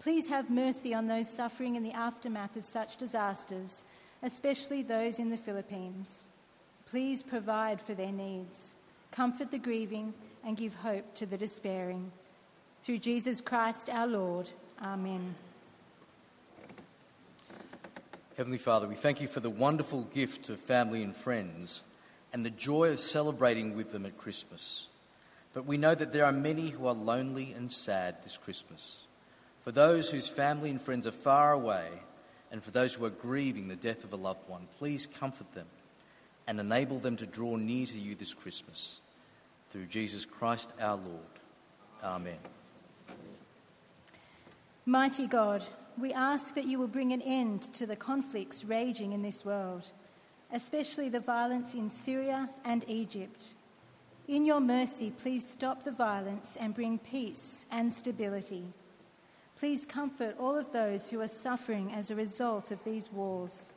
Please 0.00 0.28
have 0.28 0.48
mercy 0.48 0.94
on 0.94 1.06
those 1.06 1.28
suffering 1.28 1.76
in 1.76 1.82
the 1.82 1.92
aftermath 1.92 2.56
of 2.56 2.64
such 2.64 2.96
disasters, 2.96 3.84
especially 4.22 4.82
those 4.82 5.18
in 5.18 5.28
the 5.28 5.36
Philippines. 5.36 6.30
Please 6.86 7.22
provide 7.22 7.82
for 7.82 7.92
their 7.92 8.12
needs, 8.12 8.76
comfort 9.10 9.50
the 9.50 9.58
grieving, 9.58 10.14
and 10.42 10.56
give 10.56 10.72
hope 10.76 11.14
to 11.16 11.26
the 11.26 11.36
despairing. 11.36 12.12
Through 12.86 12.98
Jesus 12.98 13.40
Christ 13.40 13.90
our 13.90 14.06
Lord. 14.06 14.48
Amen. 14.80 15.34
Heavenly 18.36 18.58
Father, 18.58 18.86
we 18.86 18.94
thank 18.94 19.20
you 19.20 19.26
for 19.26 19.40
the 19.40 19.50
wonderful 19.50 20.04
gift 20.04 20.48
of 20.50 20.60
family 20.60 21.02
and 21.02 21.12
friends 21.12 21.82
and 22.32 22.46
the 22.46 22.50
joy 22.50 22.92
of 22.92 23.00
celebrating 23.00 23.74
with 23.74 23.90
them 23.90 24.06
at 24.06 24.16
Christmas. 24.16 24.86
But 25.52 25.66
we 25.66 25.76
know 25.76 25.96
that 25.96 26.12
there 26.12 26.26
are 26.26 26.30
many 26.30 26.68
who 26.68 26.86
are 26.86 26.94
lonely 26.94 27.52
and 27.54 27.72
sad 27.72 28.22
this 28.22 28.36
Christmas. 28.36 28.98
For 29.64 29.72
those 29.72 30.08
whose 30.10 30.28
family 30.28 30.70
and 30.70 30.80
friends 30.80 31.08
are 31.08 31.10
far 31.10 31.52
away, 31.52 31.88
and 32.52 32.62
for 32.62 32.70
those 32.70 32.94
who 32.94 33.04
are 33.04 33.10
grieving 33.10 33.66
the 33.66 33.74
death 33.74 34.04
of 34.04 34.12
a 34.12 34.16
loved 34.16 34.48
one, 34.48 34.68
please 34.78 35.06
comfort 35.06 35.52
them 35.54 35.66
and 36.46 36.60
enable 36.60 37.00
them 37.00 37.16
to 37.16 37.26
draw 37.26 37.56
near 37.56 37.86
to 37.86 37.98
you 37.98 38.14
this 38.14 38.32
Christmas. 38.32 39.00
Through 39.72 39.86
Jesus 39.86 40.24
Christ 40.24 40.72
our 40.80 40.94
Lord. 40.94 41.40
Amen. 42.04 42.38
Mighty 44.88 45.26
God, 45.26 45.64
we 45.98 46.12
ask 46.12 46.54
that 46.54 46.68
you 46.68 46.78
will 46.78 46.86
bring 46.86 47.12
an 47.12 47.20
end 47.20 47.62
to 47.74 47.86
the 47.86 47.96
conflicts 47.96 48.64
raging 48.64 49.12
in 49.12 49.20
this 49.20 49.44
world, 49.44 49.90
especially 50.52 51.08
the 51.08 51.18
violence 51.18 51.74
in 51.74 51.88
Syria 51.90 52.48
and 52.64 52.84
Egypt. 52.86 53.54
In 54.28 54.44
your 54.44 54.60
mercy, 54.60 55.10
please 55.10 55.44
stop 55.44 55.82
the 55.82 55.90
violence 55.90 56.56
and 56.60 56.72
bring 56.72 57.00
peace 57.00 57.66
and 57.68 57.92
stability. 57.92 58.62
Please 59.58 59.84
comfort 59.84 60.36
all 60.38 60.56
of 60.56 60.70
those 60.70 61.10
who 61.10 61.20
are 61.20 61.26
suffering 61.26 61.92
as 61.92 62.12
a 62.12 62.14
result 62.14 62.70
of 62.70 62.84
these 62.84 63.10
wars. 63.10 63.72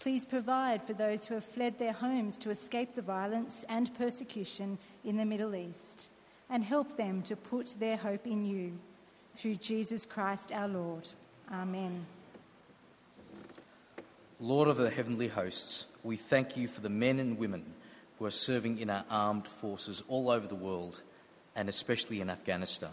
Please 0.00 0.26
provide 0.26 0.82
for 0.82 0.92
those 0.92 1.24
who 1.24 1.32
have 1.32 1.46
fled 1.46 1.78
their 1.78 1.94
homes 1.94 2.36
to 2.36 2.50
escape 2.50 2.94
the 2.94 3.00
violence 3.00 3.64
and 3.70 3.94
persecution 3.94 4.76
in 5.02 5.16
the 5.16 5.24
Middle 5.24 5.54
East, 5.54 6.10
and 6.50 6.62
help 6.62 6.98
them 6.98 7.22
to 7.22 7.36
put 7.36 7.74
their 7.78 7.96
hope 7.96 8.26
in 8.26 8.44
you. 8.44 8.78
Through 9.36 9.56
Jesus 9.56 10.06
Christ 10.06 10.50
our 10.50 10.66
Lord. 10.66 11.06
Amen. 11.52 12.06
Lord 14.40 14.66
of 14.66 14.78
the 14.78 14.88
heavenly 14.88 15.28
hosts, 15.28 15.84
we 16.02 16.16
thank 16.16 16.56
you 16.56 16.66
for 16.66 16.80
the 16.80 16.88
men 16.88 17.18
and 17.18 17.36
women 17.36 17.74
who 18.18 18.24
are 18.24 18.30
serving 18.30 18.78
in 18.78 18.88
our 18.88 19.04
armed 19.10 19.46
forces 19.46 20.02
all 20.08 20.30
over 20.30 20.46
the 20.46 20.54
world, 20.54 21.02
and 21.54 21.68
especially 21.68 22.22
in 22.22 22.30
Afghanistan. 22.30 22.88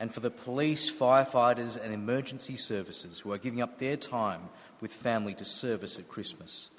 And 0.00 0.14
for 0.14 0.20
the 0.20 0.30
police, 0.30 0.90
firefighters, 0.90 1.76
and 1.76 1.92
emergency 1.92 2.56
services 2.56 3.20
who 3.20 3.30
are 3.30 3.38
giving 3.38 3.60
up 3.60 3.78
their 3.78 3.98
time 3.98 4.48
with 4.80 4.92
family 4.94 5.34
to 5.34 5.44
service 5.44 5.98
at 5.98 6.08
Christmas. 6.08 6.70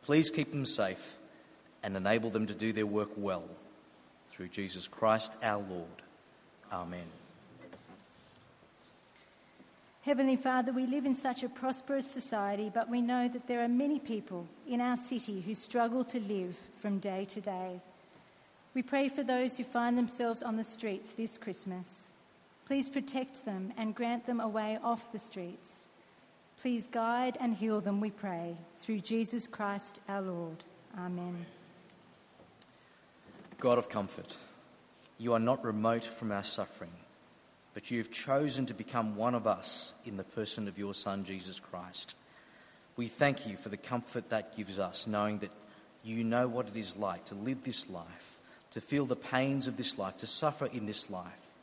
Please 0.00 0.30
keep 0.30 0.50
them 0.50 0.64
safe 0.64 1.18
and 1.82 1.94
enable 1.94 2.30
them 2.30 2.46
to 2.46 2.54
do 2.54 2.72
their 2.72 2.86
work 2.86 3.10
well. 3.18 3.44
Through 4.30 4.48
Jesus 4.48 4.88
Christ 4.88 5.36
our 5.42 5.62
Lord. 5.62 6.02
Amen. 6.72 7.21
Heavenly 10.02 10.34
Father, 10.34 10.72
we 10.72 10.84
live 10.84 11.06
in 11.06 11.14
such 11.14 11.44
a 11.44 11.48
prosperous 11.48 12.10
society, 12.10 12.72
but 12.74 12.90
we 12.90 13.00
know 13.00 13.28
that 13.28 13.46
there 13.46 13.62
are 13.62 13.68
many 13.68 14.00
people 14.00 14.48
in 14.66 14.80
our 14.80 14.96
city 14.96 15.40
who 15.40 15.54
struggle 15.54 16.02
to 16.02 16.18
live 16.18 16.56
from 16.80 16.98
day 16.98 17.24
to 17.26 17.40
day. 17.40 17.80
We 18.74 18.82
pray 18.82 19.08
for 19.08 19.22
those 19.22 19.56
who 19.56 19.62
find 19.62 19.96
themselves 19.96 20.42
on 20.42 20.56
the 20.56 20.64
streets 20.64 21.12
this 21.12 21.38
Christmas. 21.38 22.10
Please 22.66 22.90
protect 22.90 23.44
them 23.44 23.72
and 23.76 23.94
grant 23.94 24.26
them 24.26 24.40
a 24.40 24.48
way 24.48 24.76
off 24.82 25.12
the 25.12 25.20
streets. 25.20 25.88
Please 26.60 26.88
guide 26.88 27.38
and 27.40 27.54
heal 27.54 27.80
them, 27.80 28.00
we 28.00 28.10
pray, 28.10 28.56
through 28.78 29.00
Jesus 29.00 29.46
Christ 29.46 30.00
our 30.08 30.22
Lord. 30.22 30.64
Amen. 30.98 31.46
God 33.60 33.78
of 33.78 33.88
comfort, 33.88 34.36
you 35.18 35.32
are 35.32 35.38
not 35.38 35.64
remote 35.64 36.04
from 36.04 36.32
our 36.32 36.42
suffering, 36.42 36.90
but 37.74 37.90
you 37.90 37.98
have 37.98 38.10
chosen 38.10 38.66
to 38.66 38.74
become 38.74 39.16
one 39.16 39.34
of 39.34 39.46
us 39.46 39.94
in 40.04 40.16
the 40.16 40.24
person 40.24 40.68
of 40.68 40.78
your 40.78 40.94
Son, 40.94 41.24
Jesus 41.24 41.60
Christ. 41.60 42.14
We 42.96 43.08
thank 43.08 43.46
you 43.46 43.56
for 43.56 43.68
the 43.68 43.76
comfort 43.76 44.28
that 44.30 44.56
gives 44.56 44.78
us, 44.78 45.06
knowing 45.06 45.38
that 45.38 45.52
you 46.04 46.24
know 46.24 46.48
what 46.48 46.68
it 46.68 46.76
is 46.76 46.96
like 46.96 47.24
to 47.26 47.34
live 47.34 47.64
this 47.64 47.88
life, 47.88 48.38
to 48.72 48.80
feel 48.80 49.06
the 49.06 49.16
pains 49.16 49.66
of 49.66 49.76
this 49.76 49.98
life, 49.98 50.18
to 50.18 50.26
suffer 50.26 50.66
in 50.66 50.86
this 50.86 51.08
life, 51.08 51.54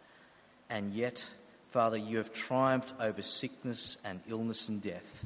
and 0.70 0.94
yet 0.94 1.30
Father, 1.70 1.98
you 1.98 2.18
have 2.18 2.34
triumphed 2.34 2.94
over 3.00 3.22
sickness 3.22 3.98
and 4.04 4.22
illness 4.28 4.70
and 4.70 4.82
death 4.82 5.26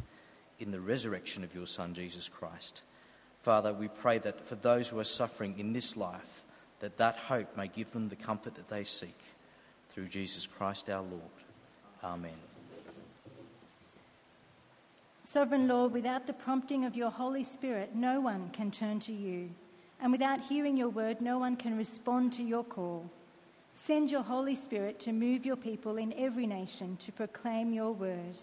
in 0.60 0.72
the 0.72 0.80
resurrection 0.80 1.44
of 1.44 1.56
your 1.56 1.68
Son, 1.68 1.94
Jesus 1.94 2.28
Christ. 2.28 2.82
Father, 3.44 3.74
we 3.74 3.88
pray 3.88 4.18
that 4.20 4.46
for 4.46 4.56
those 4.56 4.90
who 4.90 5.00
are 5.00 5.06
suffering 5.06 5.58
in 5.58 5.72
this 5.72 5.96
life, 5.96 6.44
that 6.82 6.98
that 6.98 7.16
hope 7.16 7.56
may 7.56 7.70
give 7.70 7.92
them 7.92 8.10
the 8.10 8.18
comfort 8.18 8.56
that 8.56 8.68
they 8.68 8.84
seek. 8.84 9.18
Through 9.94 10.08
Jesus 10.08 10.48
Christ 10.48 10.90
our 10.90 11.02
Lord. 11.02 11.22
Amen. 12.04 12.32
Sovereign 15.22 15.68
Lord, 15.68 15.94
without 15.94 16.28
the 16.28 16.34
prompting 16.34 16.84
of 16.84 16.96
your 16.96 17.12
Holy 17.12 17.44
Spirit, 17.44 17.96
no 17.96 18.20
one 18.20 18.50
can 18.50 18.72
turn 18.72 19.00
to 19.02 19.14
you. 19.14 19.52
And 20.02 20.12
without 20.12 20.42
hearing 20.42 20.76
your 20.76 20.90
word, 20.90 21.22
no 21.22 21.38
one 21.38 21.56
can 21.56 21.78
respond 21.78 22.34
to 22.34 22.44
your 22.44 22.64
call. 22.64 23.10
Send 23.72 24.12
your 24.12 24.24
Holy 24.24 24.56
Spirit 24.56 25.00
to 25.02 25.14
move 25.14 25.46
your 25.46 25.56
people 25.56 25.98
in 25.98 26.14
every 26.18 26.46
nation 26.46 26.98
to 26.98 27.12
proclaim 27.12 27.72
your 27.72 27.92
word. 27.92 28.38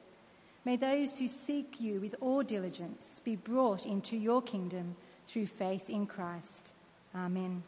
May 0.65 0.77
those 0.77 1.19
who 1.19 1.29
seek 1.29 1.81
you 1.81 2.01
with 2.01 2.15
all 2.21 2.43
diligence 2.43 3.21
be 3.25 3.37
brought 3.37 3.87
into 3.87 4.17
your 4.17 4.41
kingdom 4.41 4.97
through 5.27 5.47
faith 5.47 5.91
in 5.91 6.07
Christ. 6.07 6.73
Amen. 7.15 7.63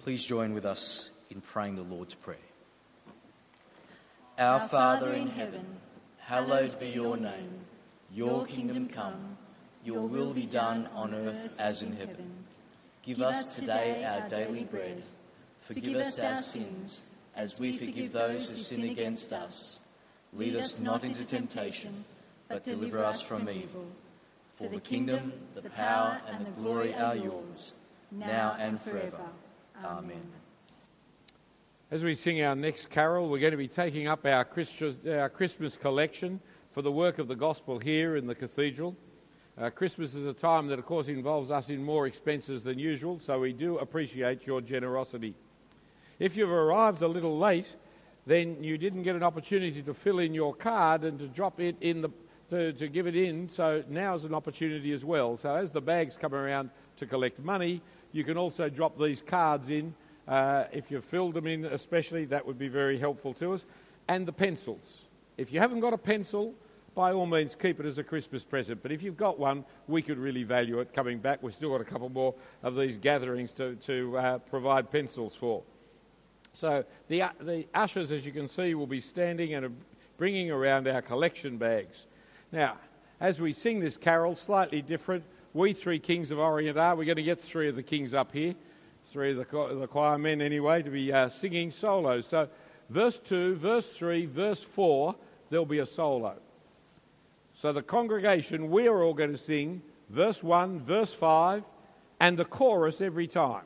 Please 0.00 0.24
join 0.24 0.52
with 0.52 0.66
us 0.66 1.10
in 1.30 1.40
praying 1.40 1.76
the 1.76 1.82
Lord's 1.82 2.14
Prayer. 2.14 2.38
Our 4.38 4.60
Father 4.68 5.12
in 5.12 5.28
heaven, 5.28 5.64
hallowed 6.18 6.78
be 6.78 6.88
your 6.88 7.16
name. 7.16 7.60
Your 8.12 8.46
kingdom 8.46 8.88
come, 8.88 9.36
your 9.84 10.06
will 10.06 10.34
be 10.34 10.46
done 10.46 10.88
on 10.94 11.14
earth 11.14 11.54
as 11.58 11.82
in 11.82 11.96
heaven. 11.96 12.32
Give 13.02 13.22
us 13.22 13.56
today 13.56 14.04
our 14.04 14.28
daily 14.28 14.64
bread. 14.64 15.04
Forgive 15.60 15.96
us 15.96 16.18
our 16.18 16.36
sins 16.36 17.10
as 17.34 17.58
we 17.60 17.76
forgive 17.76 18.12
those 18.12 18.48
who 18.48 18.56
sin 18.56 18.88
against 18.88 19.32
us. 19.32 19.84
Lead 20.32 20.56
us 20.56 20.80
not 20.80 21.04
into 21.04 21.24
temptation, 21.24 22.04
but 22.48 22.64
deliver 22.64 23.04
us 23.04 23.20
from 23.20 23.48
evil. 23.48 23.86
For 24.54 24.68
the 24.68 24.80
kingdom, 24.80 25.32
the 25.54 25.68
power, 25.70 26.20
and 26.28 26.46
the 26.46 26.50
glory 26.50 26.94
are 26.94 27.16
yours, 27.16 27.78
now 28.10 28.56
and 28.58 28.80
forever. 28.80 29.20
Amen. 29.84 30.22
As 31.88 32.02
we 32.02 32.14
sing 32.14 32.42
our 32.42 32.56
next 32.56 32.90
carol, 32.90 33.28
we're 33.28 33.38
going 33.38 33.52
to 33.52 33.56
be 33.56 33.68
taking 33.68 34.08
up 34.08 34.26
our 34.26 34.44
Christmas, 34.44 34.96
our 35.08 35.28
Christmas 35.28 35.76
collection 35.76 36.40
for 36.72 36.82
the 36.82 36.90
work 36.90 37.20
of 37.20 37.28
the 37.28 37.36
gospel 37.36 37.78
here 37.78 38.16
in 38.16 38.26
the 38.26 38.34
cathedral. 38.34 38.96
Uh, 39.56 39.70
Christmas 39.70 40.16
is 40.16 40.26
a 40.26 40.32
time 40.32 40.66
that, 40.66 40.80
of 40.80 40.84
course, 40.84 41.06
involves 41.06 41.52
us 41.52 41.70
in 41.70 41.84
more 41.84 42.08
expenses 42.08 42.64
than 42.64 42.76
usual, 42.76 43.20
so 43.20 43.38
we 43.38 43.52
do 43.52 43.78
appreciate 43.78 44.48
your 44.48 44.60
generosity. 44.60 45.32
If 46.18 46.36
you've 46.36 46.50
arrived 46.50 47.02
a 47.02 47.08
little 47.08 47.38
late, 47.38 47.76
then 48.26 48.64
you 48.64 48.78
didn't 48.78 49.04
get 49.04 49.14
an 49.14 49.22
opportunity 49.22 49.80
to 49.80 49.94
fill 49.94 50.18
in 50.18 50.34
your 50.34 50.56
card 50.56 51.04
and 51.04 51.20
to 51.20 51.28
drop 51.28 51.60
it 51.60 51.76
in 51.80 52.02
the 52.02 52.10
to, 52.50 52.72
to 52.72 52.88
give 52.88 53.06
it 53.06 53.14
in. 53.14 53.48
So 53.48 53.84
now's 53.88 54.24
an 54.24 54.34
opportunity 54.34 54.92
as 54.92 55.04
well. 55.04 55.36
So 55.36 55.54
as 55.54 55.70
the 55.70 55.80
bags 55.80 56.16
come 56.16 56.34
around 56.34 56.70
to 56.96 57.06
collect 57.06 57.38
money, 57.38 57.80
you 58.10 58.24
can 58.24 58.36
also 58.36 58.68
drop 58.68 58.98
these 58.98 59.22
cards 59.22 59.68
in. 59.68 59.94
Uh, 60.26 60.64
if 60.72 60.90
you've 60.90 61.04
filled 61.04 61.34
them 61.34 61.46
in, 61.46 61.64
especially, 61.66 62.24
that 62.26 62.44
would 62.44 62.58
be 62.58 62.68
very 62.68 62.98
helpful 62.98 63.32
to 63.34 63.52
us. 63.52 63.66
And 64.08 64.26
the 64.26 64.32
pencils. 64.32 65.04
If 65.36 65.52
you 65.52 65.60
haven't 65.60 65.80
got 65.80 65.92
a 65.92 65.98
pencil, 65.98 66.54
by 66.94 67.12
all 67.12 67.26
means 67.26 67.54
keep 67.54 67.78
it 67.78 67.86
as 67.86 67.98
a 67.98 68.04
Christmas 68.04 68.44
present. 68.44 68.82
But 68.82 68.90
if 68.90 69.02
you've 69.02 69.16
got 69.16 69.38
one, 69.38 69.64
we 69.86 70.00
could 70.02 70.18
really 70.18 70.44
value 70.44 70.80
it 70.80 70.94
coming 70.94 71.18
back. 71.18 71.42
We've 71.42 71.54
still 71.54 71.70
got 71.70 71.80
a 71.80 71.84
couple 71.84 72.08
more 72.08 72.34
of 72.62 72.74
these 72.74 72.96
gatherings 72.96 73.52
to, 73.54 73.74
to 73.76 74.16
uh, 74.16 74.38
provide 74.38 74.90
pencils 74.90 75.34
for. 75.34 75.62
So 76.54 76.84
the, 77.08 77.22
uh, 77.22 77.28
the 77.38 77.66
ushers, 77.74 78.10
as 78.10 78.24
you 78.24 78.32
can 78.32 78.48
see, 78.48 78.74
will 78.74 78.86
be 78.86 79.02
standing 79.02 79.54
and 79.54 79.76
bringing 80.16 80.50
around 80.50 80.88
our 80.88 81.02
collection 81.02 81.58
bags. 81.58 82.06
Now, 82.50 82.78
as 83.20 83.42
we 83.42 83.52
sing 83.52 83.80
this 83.80 83.98
carol, 83.98 84.34
slightly 84.34 84.80
different, 84.80 85.24
we 85.52 85.74
three 85.74 85.98
kings 85.98 86.30
of 86.30 86.38
Orient 86.38 86.78
are. 86.78 86.96
We're 86.96 87.04
going 87.04 87.16
to 87.16 87.22
get 87.22 87.38
three 87.38 87.68
of 87.68 87.76
the 87.76 87.82
kings 87.82 88.14
up 88.14 88.32
here, 88.32 88.54
three 89.06 89.30
of 89.30 89.36
the, 89.36 89.86
choir 89.86 90.18
men 90.18 90.42
anyway, 90.42 90.82
to 90.82 90.90
be 90.90 91.12
uh, 91.12 91.28
singing 91.28 91.70
solos. 91.70 92.26
So, 92.26 92.48
verse 92.90 93.18
2, 93.18 93.56
verse 93.56 93.88
3, 93.88 94.26
verse 94.26 94.62
4, 94.62 95.14
there'll 95.50 95.64
be 95.64 95.78
a 95.78 95.86
solo. 95.86 96.36
So, 97.54 97.72
the 97.72 97.82
congregation, 97.82 98.70
we 98.70 98.88
are 98.88 99.02
all 99.02 99.14
going 99.14 99.32
to 99.32 99.38
sing 99.38 99.82
verse 100.10 100.42
1, 100.42 100.80
verse 100.80 101.14
5, 101.14 101.62
and 102.20 102.36
the 102.36 102.44
chorus 102.44 103.00
every 103.00 103.26
time. 103.26 103.64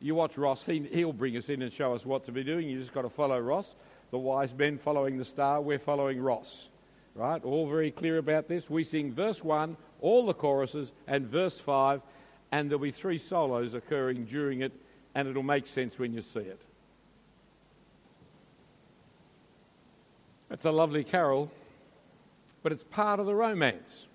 You 0.00 0.14
watch 0.14 0.36
Ross, 0.36 0.62
he, 0.62 0.80
he'll 0.92 1.12
bring 1.12 1.36
us 1.36 1.48
in 1.48 1.62
and 1.62 1.72
show 1.72 1.94
us 1.94 2.04
what 2.04 2.24
to 2.24 2.32
be 2.32 2.44
doing. 2.44 2.68
You 2.68 2.78
just 2.78 2.92
got 2.92 3.02
to 3.02 3.10
follow 3.10 3.40
Ross. 3.40 3.74
The 4.10 4.18
wise 4.18 4.54
men 4.54 4.78
following 4.78 5.16
the 5.16 5.24
star, 5.24 5.60
we're 5.60 5.78
following 5.78 6.20
Ross. 6.20 6.68
Right? 7.14 7.42
All 7.44 7.68
very 7.68 7.90
clear 7.90 8.18
about 8.18 8.46
this. 8.46 8.68
We 8.68 8.84
sing 8.84 9.12
verse 9.12 9.42
1, 9.42 9.76
all 10.00 10.26
the 10.26 10.34
choruses, 10.34 10.92
and 11.06 11.26
verse 11.26 11.58
5, 11.58 12.02
and 12.52 12.70
there'll 12.70 12.82
be 12.82 12.90
three 12.90 13.18
solos 13.18 13.74
occurring 13.74 14.24
during 14.24 14.60
it, 14.60 14.72
and 15.14 15.28
it'll 15.28 15.42
make 15.42 15.66
sense 15.66 15.98
when 15.98 16.12
you 16.12 16.20
see 16.20 16.40
it. 16.40 16.60
It's 20.50 20.64
a 20.64 20.70
lovely 20.70 21.04
carol, 21.04 21.50
but 22.62 22.72
it's 22.72 22.84
part 22.84 23.18
of 23.20 23.26
the 23.26 23.34
romance. 23.34 24.06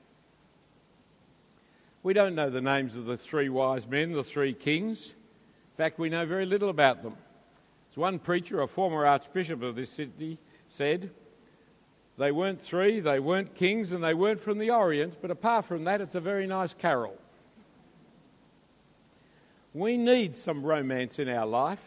We 2.03 2.13
don't 2.13 2.35
know 2.35 2.49
the 2.49 2.61
names 2.61 2.95
of 2.95 3.05
the 3.05 3.17
three 3.17 3.49
wise 3.49 3.87
men, 3.87 4.13
the 4.13 4.23
three 4.23 4.53
kings 4.53 5.13
In 5.73 5.77
fact, 5.77 5.99
we 5.99 6.09
know 6.09 6.25
very 6.25 6.45
little 6.45 6.69
about 6.69 7.03
them. 7.03 7.15
As 7.91 7.97
one 7.97 8.19
preacher, 8.19 8.61
a 8.61 8.67
former 8.67 9.05
archbishop 9.05 9.61
of 9.63 9.75
this 9.75 9.89
city, 9.89 10.37
said, 10.67 11.11
they 12.17 12.31
weren't 12.31 12.61
three, 12.61 12.99
they 12.99 13.19
weren't 13.19 13.55
kings, 13.55 13.91
and 13.91 14.03
they 14.03 14.13
weren't 14.13 14.41
from 14.41 14.57
the 14.59 14.69
Orient, 14.69 15.17
but 15.21 15.31
apart 15.31 15.65
from 15.65 15.85
that, 15.85 16.01
it's 16.01 16.15
a 16.15 16.19
very 16.19 16.45
nice 16.45 16.73
carol. 16.73 17.17
We 19.73 19.95
need 19.95 20.35
some 20.35 20.63
romance 20.63 21.17
in 21.17 21.29
our 21.29 21.45
life. 21.45 21.79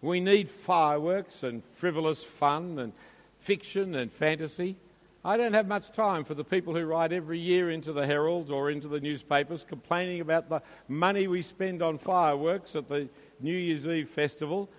We 0.00 0.18
need 0.18 0.48
fireworks 0.48 1.42
and 1.42 1.62
frivolous 1.74 2.24
fun 2.24 2.78
and 2.78 2.92
fiction 3.38 3.94
and 3.94 4.10
fantasy. 4.10 4.76
I 5.24 5.36
don't 5.36 5.52
have 5.52 5.68
much 5.68 5.92
time 5.92 6.24
for 6.24 6.34
the 6.34 6.42
people 6.42 6.74
who 6.74 6.84
write 6.86 7.12
every 7.12 7.38
year 7.38 7.70
into 7.70 7.92
the 7.92 8.06
Herald 8.06 8.50
or 8.50 8.70
into 8.70 8.88
the 8.88 8.98
newspapers 8.98 9.64
complaining 9.68 10.20
about 10.20 10.48
the 10.48 10.62
money 10.88 11.28
we 11.28 11.42
spend 11.42 11.82
on 11.82 11.98
fireworks 11.98 12.74
at 12.74 12.88
the 12.88 13.08
New 13.40 13.56
Year's 13.56 13.86
Eve 13.86 14.08
festival. 14.08 14.70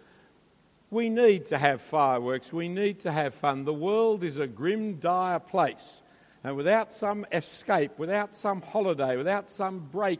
We 0.89 1.09
need 1.09 1.45
to 1.47 1.57
have 1.57 1.81
fireworks. 1.81 2.51
We 2.51 2.67
need 2.67 2.99
to 3.01 3.11
have 3.11 3.35
fun. 3.35 3.63
The 3.63 3.73
world 3.73 4.23
is 4.23 4.37
a 4.37 4.47
grim, 4.47 4.95
dire 4.95 5.39
place. 5.39 6.01
And 6.43 6.57
without 6.57 6.91
some 6.91 7.25
escape, 7.31 7.97
without 7.97 8.35
some 8.35 8.61
holiday, 8.61 9.15
without 9.15 9.49
some 9.49 9.87
break, 9.91 10.19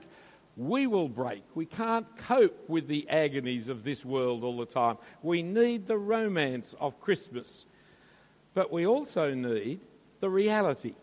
we 0.56 0.88
will 0.88 1.10
break. 1.10 1.44
We 1.56 1.66
can't 1.66 2.06
cope 2.18 2.70
with 2.70 2.88
the 2.88 3.10
agonies 3.10 3.70
of 3.70 3.84
this 3.84 4.06
world 4.06 4.44
all 4.44 4.58
the 4.58 4.66
time. 4.66 4.98
We 5.22 5.42
need 5.42 5.88
the 5.88 5.98
romance 5.98 6.76
of 6.80 7.00
Christmas. 7.02 7.66
But 8.54 8.72
we 8.72 8.86
also 8.86 9.34
need 9.34 9.80
the 10.20 10.30
reality. 10.30 10.94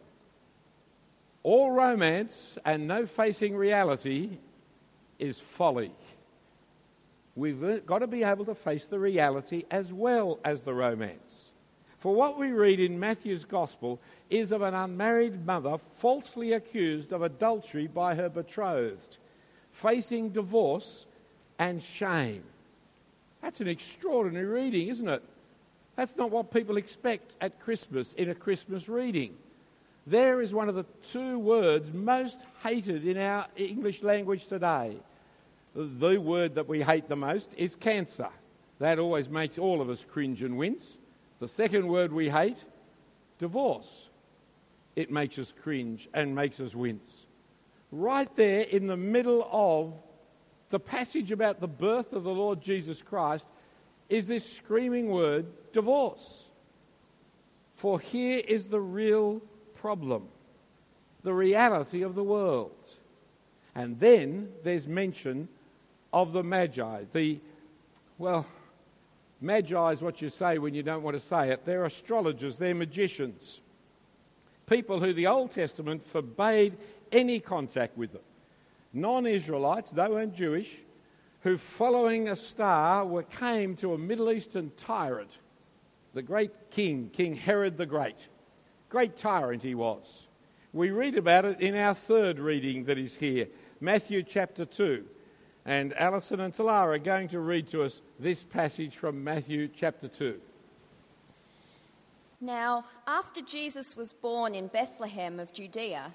All 1.43 1.73
romance 1.73 2.59
and 2.65 2.87
no 2.87 3.07
facing 3.07 3.57
reality 3.57 4.39
is 5.19 5.41
folly. 5.41 5.93
We've 7.35 7.85
got 7.87 8.01
to 8.01 8.07
be 8.07 8.23
able 8.23 8.45
to 8.45 8.55
face 8.55 8.87
the 8.87 8.99
reality 8.99 9.65
as 9.71 9.93
well 9.93 10.39
as 10.45 10.63
the 10.63 10.75
romance. 10.75 11.51
For 11.99 12.15
what 12.15 12.39
we 12.39 12.53
read 12.53 12.81
in 12.81 12.99
Matthew's 12.99 13.45
Gospel 13.45 14.01
is 14.31 14.53
of 14.53 14.63
an 14.63 14.75
unmarried 14.75 15.45
mother 15.45 15.77
falsely 15.97 16.53
accused 16.53 17.13
of 17.13 17.23
adultery 17.23 17.87
by 17.87 18.15
her 18.15 18.29
betrothed, 18.29 19.19
facing 19.73 20.31
divorce 20.31 21.07
and 21.59 21.83
shame. 21.83 22.43
That's 23.43 23.61
an 23.61 23.69
extraordinary 23.69 24.47
reading, 24.47 24.89
isn't 24.89 25.09
it? 25.09 25.23
That's 25.97 26.17
not 26.17 26.31
what 26.31 26.53
people 26.53 26.77
expect 26.77 27.37
at 27.41 27.61
Christmas 27.61 28.13
in 28.15 28.31
a 28.31 28.35
Christmas 28.35 28.89
reading. 28.89 29.37
There 30.07 30.41
is 30.41 30.55
one 30.55 30.69
of 30.69 30.75
the 30.75 30.87
two 31.03 31.39
words 31.39 31.93
most 31.93 32.41
hated 32.63 33.07
in 33.07 33.19
our 33.19 33.47
English 33.57 34.03
language 34.03 34.47
today. 34.47 34.97
The 35.75 36.19
word 36.19 36.55
that 36.55 36.69
we 36.69 36.83
hate 36.83 37.09
the 37.09 37.17
most 37.17 37.51
is 37.57 37.77
cancer. 37.77 38.29
That 38.79 38.99
always 38.99 39.29
makes 39.29 39.59
all 39.59 39.81
of 39.81 39.91
us 39.91 40.05
cringe 40.11 40.43
and 40.43 40.57
wince. 40.57 40.99
The 41.39 41.49
second 41.49 41.87
word 41.87 42.13
we 42.13 42.29
hate, 42.29 42.65
divorce. 43.39 44.09
It 44.97 45.11
makes 45.11 45.39
us 45.39 45.53
cringe 45.63 46.09
and 46.13 46.35
makes 46.35 46.61
us 46.61 46.75
wince. 46.75 47.27
Right 47.93 48.35
there 48.37 48.61
in 48.61 48.87
the 48.87 48.97
middle 48.97 49.49
of 49.51 49.95
the 50.71 50.81
passage 50.81 51.33
about 51.33 51.61
the 51.61 51.69
birth 51.69 52.13
of 52.13 52.23
the 52.23 52.31
Lord 52.31 52.61
Jesus 52.61 53.03
Christ 53.03 53.47
is 54.09 54.27
this 54.27 54.49
screaming 54.49 55.09
word, 55.09 55.47
divorce. 55.73 56.49
For 57.75 57.99
here 57.99 58.43
is 58.47 58.67
the 58.67 58.81
real 58.81 59.41
problem 59.77 60.29
the 61.23 61.33
reality 61.35 62.03
of 62.03 62.15
the 62.15 62.25
world. 62.25 62.73
And 63.75 64.01
then 64.01 64.51
there's 64.65 64.87
mention 64.87 65.49
of 66.13 66.33
the 66.33 66.43
Magi, 66.43 67.05
the, 67.13 67.39
well, 68.19 68.47
Magi 69.41 69.93
is 69.93 70.03
what 70.03 70.21
you 70.21 70.29
say 70.29 70.59
when 70.59 70.75
you 70.75 70.83
don't 70.83 71.03
want 71.03 71.15
to 71.15 71.21
say 71.21 71.51
it. 71.51 71.65
They're 71.65 71.85
astrologers, 71.85 72.57
they're 72.57 72.75
magicians. 72.75 73.61
People 74.67 75.01
who 75.01 75.13
the 75.13 75.27
Old 75.27 75.51
Testament 75.51 76.05
forbade 76.05 76.77
any 77.13 77.41
contact 77.41 77.97
with 77.97 78.13
them. 78.13 78.23
Non 78.93 79.27
Israelites, 79.27 79.91
they 79.91 80.09
weren't 80.09 80.35
Jewish, 80.35 80.79
who 81.43 81.57
following 81.57 82.29
a 82.29 82.37
star 82.37 83.07
were, 83.07 83.23
came 83.23 83.77
to 83.77 83.95
a 83.95 83.99
Middle 83.99 84.31
Eastern 84.31 84.73
tyrant, 84.77 85.39
the 86.13 86.23
great 86.23 86.51
king, 86.71 87.11
King 87.13 87.37
Herod 87.37 87.77
the 87.77 87.87
Great. 87.87 88.29
Great 88.89 89.17
tyrant 89.17 89.63
he 89.63 89.75
was. 89.75 90.27
We 90.73 90.91
read 90.91 91.17
about 91.17 91.45
it 91.45 91.61
in 91.61 91.77
our 91.77 91.95
third 91.95 92.39
reading 92.39 92.85
that 92.85 92.99
is 92.99 93.17
here, 93.17 93.49
Matthew 93.81 94.23
chapter 94.23 94.65
2. 94.65 95.05
And 95.65 95.97
Alison 95.97 96.41
and 96.41 96.53
Talara 96.53 96.95
are 96.95 96.99
going 96.99 97.29
to 97.29 97.41
read 97.41 97.69
to 97.69 97.83
us 97.83 98.03
this 98.19 98.45
passage 98.45 98.97
from 98.97 99.23
Matthew 99.23 99.69
chapter 99.69 100.09
2. 100.09 100.41
Now, 102.41 102.85
after 103.07 103.43
Jesus 103.43 103.97
was 103.97 104.15
born 104.15 104.55
in 104.55 104.69
Bethlehem 104.69 105.39
of 105.39 105.53
Judea, 105.53 106.15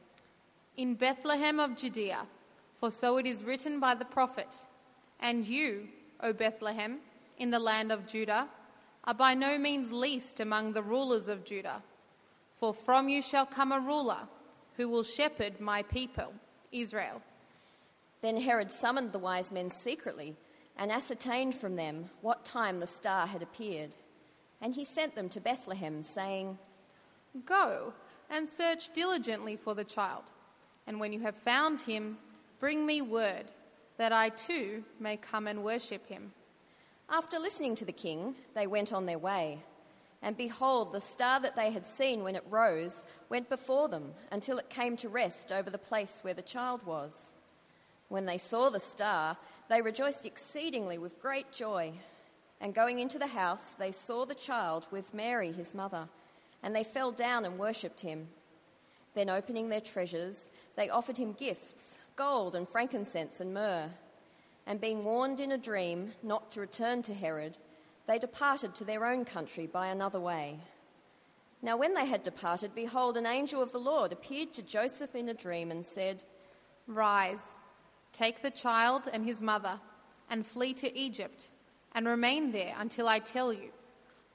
In 0.81 0.95
Bethlehem 0.95 1.59
of 1.59 1.77
Judea, 1.77 2.25
for 2.79 2.89
so 2.89 3.17
it 3.17 3.27
is 3.27 3.45
written 3.45 3.79
by 3.79 3.93
the 3.93 4.03
prophet, 4.03 4.47
And 5.19 5.47
you, 5.47 5.89
O 6.21 6.33
Bethlehem, 6.33 6.97
in 7.37 7.51
the 7.51 7.59
land 7.59 7.91
of 7.91 8.07
Judah, 8.07 8.47
are 9.03 9.13
by 9.13 9.35
no 9.35 9.59
means 9.59 9.91
least 9.91 10.39
among 10.39 10.73
the 10.73 10.81
rulers 10.81 11.27
of 11.27 11.45
Judah. 11.45 11.83
For 12.55 12.73
from 12.73 13.09
you 13.09 13.21
shall 13.21 13.45
come 13.45 13.71
a 13.71 13.79
ruler 13.79 14.21
who 14.75 14.89
will 14.89 15.03
shepherd 15.03 15.61
my 15.61 15.83
people, 15.83 16.33
Israel. 16.71 17.21
Then 18.23 18.41
Herod 18.41 18.71
summoned 18.71 19.11
the 19.11 19.19
wise 19.19 19.51
men 19.51 19.69
secretly 19.69 20.35
and 20.75 20.91
ascertained 20.91 21.53
from 21.53 21.75
them 21.75 22.09
what 22.21 22.43
time 22.43 22.79
the 22.79 22.87
star 22.87 23.27
had 23.27 23.43
appeared. 23.43 23.95
And 24.59 24.73
he 24.73 24.83
sent 24.83 25.13
them 25.13 25.29
to 25.29 25.39
Bethlehem, 25.39 26.01
saying, 26.01 26.57
Go 27.45 27.93
and 28.31 28.49
search 28.49 28.91
diligently 28.95 29.55
for 29.55 29.75
the 29.75 29.83
child, 29.83 30.23
and 30.87 30.99
when 30.99 31.13
you 31.13 31.21
have 31.21 31.35
found 31.35 31.79
him, 31.79 32.17
bring 32.59 32.85
me 32.85 33.01
word, 33.01 33.45
that 33.97 34.11
I 34.11 34.29
too 34.29 34.83
may 34.99 35.17
come 35.17 35.47
and 35.47 35.63
worship 35.63 36.07
him. 36.07 36.31
After 37.09 37.39
listening 37.39 37.75
to 37.75 37.85
the 37.85 37.91
king, 37.91 38.35
they 38.55 38.67
went 38.67 38.93
on 38.93 39.05
their 39.05 39.19
way. 39.19 39.59
And 40.21 40.37
behold, 40.37 40.93
the 40.93 41.01
star 41.01 41.39
that 41.39 41.55
they 41.55 41.71
had 41.71 41.87
seen 41.87 42.23
when 42.23 42.35
it 42.35 42.43
rose 42.49 43.05
went 43.29 43.49
before 43.49 43.89
them 43.89 44.13
until 44.31 44.59
it 44.59 44.69
came 44.69 44.95
to 44.97 45.09
rest 45.09 45.51
over 45.51 45.69
the 45.69 45.77
place 45.77 46.19
where 46.21 46.33
the 46.33 46.41
child 46.41 46.85
was. 46.85 47.33
When 48.07 48.25
they 48.25 48.37
saw 48.37 48.69
the 48.69 48.79
star, 48.79 49.37
they 49.69 49.81
rejoiced 49.81 50.25
exceedingly 50.25 50.97
with 50.97 51.21
great 51.21 51.51
joy. 51.51 51.93
And 52.59 52.75
going 52.75 52.99
into 52.99 53.17
the 53.17 53.27
house, 53.27 53.73
they 53.73 53.91
saw 53.91 54.25
the 54.25 54.35
child 54.35 54.87
with 54.91 55.13
Mary, 55.13 55.51
his 55.51 55.73
mother, 55.73 56.07
and 56.61 56.75
they 56.75 56.83
fell 56.83 57.11
down 57.11 57.43
and 57.43 57.57
worshipped 57.57 58.01
him. 58.01 58.27
Then, 59.13 59.29
opening 59.29 59.69
their 59.69 59.81
treasures, 59.81 60.49
they 60.75 60.89
offered 60.89 61.17
him 61.17 61.33
gifts 61.33 61.97
gold 62.15 62.55
and 62.55 62.69
frankincense 62.69 63.39
and 63.39 63.53
myrrh. 63.53 63.89
And 64.67 64.79
being 64.79 65.03
warned 65.03 65.39
in 65.39 65.51
a 65.51 65.57
dream 65.57 66.13
not 66.21 66.51
to 66.51 66.61
return 66.61 67.01
to 67.03 67.13
Herod, 67.13 67.57
they 68.07 68.19
departed 68.19 68.75
to 68.75 68.83
their 68.83 69.05
own 69.05 69.25
country 69.25 69.65
by 69.65 69.87
another 69.87 70.19
way. 70.19 70.59
Now, 71.63 71.77
when 71.77 71.93
they 71.93 72.05
had 72.05 72.23
departed, 72.23 72.73
behold, 72.73 73.17
an 73.17 73.25
angel 73.25 73.61
of 73.61 73.71
the 73.71 73.79
Lord 73.79 74.11
appeared 74.11 74.51
to 74.53 74.61
Joseph 74.61 75.15
in 75.15 75.29
a 75.29 75.33
dream 75.33 75.71
and 75.71 75.85
said, 75.85 76.23
Rise, 76.87 77.59
take 78.11 78.41
the 78.41 78.49
child 78.49 79.07
and 79.11 79.25
his 79.25 79.41
mother, 79.41 79.79
and 80.29 80.45
flee 80.45 80.73
to 80.75 80.97
Egypt, 80.97 81.47
and 81.93 82.07
remain 82.07 82.51
there 82.51 82.75
until 82.77 83.07
I 83.07 83.19
tell 83.19 83.53
you, 83.53 83.69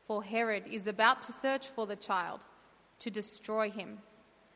for 0.07 0.23
Herod 0.23 0.65
is 0.71 0.87
about 0.87 1.23
to 1.23 1.33
search 1.33 1.69
for 1.69 1.87
the 1.87 1.97
child 1.97 2.41
to 3.01 3.11
destroy 3.11 3.71
him. 3.71 3.99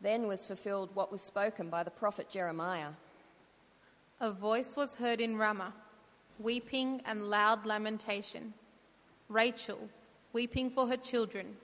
Then 0.00 0.26
was 0.26 0.46
fulfilled 0.46 0.90
what 0.94 1.10
was 1.10 1.22
spoken 1.22 1.68
by 1.68 1.82
the 1.82 1.90
prophet 1.90 2.28
Jeremiah. 2.28 2.90
A 4.20 4.30
voice 4.30 4.76
was 4.76 4.96
heard 4.96 5.20
in 5.20 5.36
Ramah, 5.36 5.72
weeping 6.38 7.02
and 7.04 7.30
loud 7.30 7.66
lamentation. 7.66 8.54
Rachel, 9.28 9.88
weeping 10.32 10.70
for 10.70 10.86
her 10.86 10.96
children. 10.96 11.56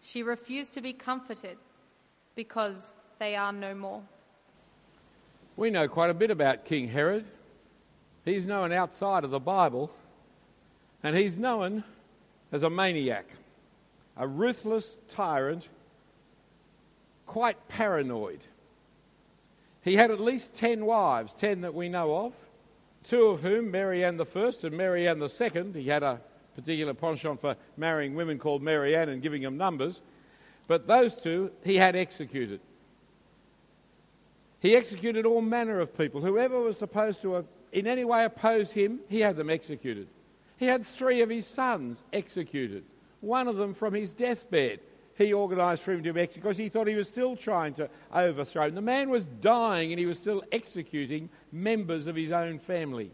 She 0.00 0.22
refused 0.22 0.74
to 0.74 0.80
be 0.80 0.92
comforted 0.92 1.58
because 2.34 2.94
they 3.18 3.36
are 3.36 3.52
no 3.52 3.74
more. 3.74 4.02
We 5.56 5.70
know 5.70 5.88
quite 5.88 6.10
a 6.10 6.14
bit 6.14 6.30
about 6.30 6.64
King 6.64 6.88
Herod. 6.88 7.24
He's 8.24 8.44
known 8.44 8.72
outside 8.72 9.24
of 9.24 9.30
the 9.30 9.40
Bible, 9.40 9.90
and 11.02 11.16
he's 11.16 11.38
known 11.38 11.84
as 12.52 12.62
a 12.62 12.70
maniac, 12.70 13.26
a 14.16 14.26
ruthless 14.26 14.98
tyrant, 15.08 15.68
quite 17.28 17.68
paranoid. 17.68 18.40
He 19.82 19.94
had 19.94 20.10
at 20.10 20.18
least 20.18 20.54
10 20.54 20.84
wives, 20.84 21.32
10 21.34 21.60
that 21.60 21.74
we 21.74 21.88
know 21.88 22.14
of, 22.16 22.32
two 23.04 23.26
of 23.26 23.42
whom, 23.42 23.70
mary 23.70 24.00
Marianne 24.00 24.20
I 24.20 24.24
and 24.24 24.76
mary 24.76 25.04
Marianne 25.04 25.22
II, 25.22 25.80
he 25.80 25.88
had 25.88 26.02
a 26.02 26.20
particular 26.56 26.94
penchant 26.94 27.40
for 27.40 27.54
marrying 27.76 28.16
women 28.16 28.38
called 28.38 28.62
Marianne 28.62 29.10
and 29.10 29.22
giving 29.22 29.42
them 29.42 29.56
numbers, 29.56 30.02
but 30.66 30.88
those 30.88 31.14
two 31.14 31.52
he 31.64 31.76
had 31.76 31.94
executed. 31.94 32.60
He 34.60 34.74
executed 34.74 35.24
all 35.24 35.40
manner 35.40 35.78
of 35.78 35.96
people. 35.96 36.20
Whoever 36.20 36.58
was 36.58 36.76
supposed 36.76 37.22
to 37.22 37.36
uh, 37.36 37.42
in 37.72 37.86
any 37.86 38.04
way 38.04 38.24
oppose 38.24 38.72
him, 38.72 38.98
he 39.08 39.20
had 39.20 39.36
them 39.36 39.50
executed. 39.50 40.08
He 40.56 40.66
had 40.66 40.84
three 40.84 41.20
of 41.20 41.30
his 41.30 41.46
sons 41.46 42.02
executed, 42.12 42.84
one 43.20 43.46
of 43.46 43.56
them 43.56 43.72
from 43.72 43.94
his 43.94 44.10
deathbed. 44.10 44.80
He 45.18 45.34
organised 45.34 45.82
for 45.82 45.92
him 45.92 46.04
to 46.04 46.12
be 46.12 46.20
executed 46.20 46.42
because 46.42 46.56
he 46.56 46.68
thought 46.68 46.86
he 46.86 46.94
was 46.94 47.08
still 47.08 47.34
trying 47.34 47.74
to 47.74 47.90
overthrow 48.14 48.68
him. 48.68 48.76
The 48.76 48.80
man 48.80 49.10
was 49.10 49.24
dying 49.24 49.90
and 49.90 49.98
he 49.98 50.06
was 50.06 50.16
still 50.16 50.44
executing 50.52 51.28
members 51.50 52.06
of 52.06 52.14
his 52.14 52.30
own 52.30 52.60
family. 52.60 53.10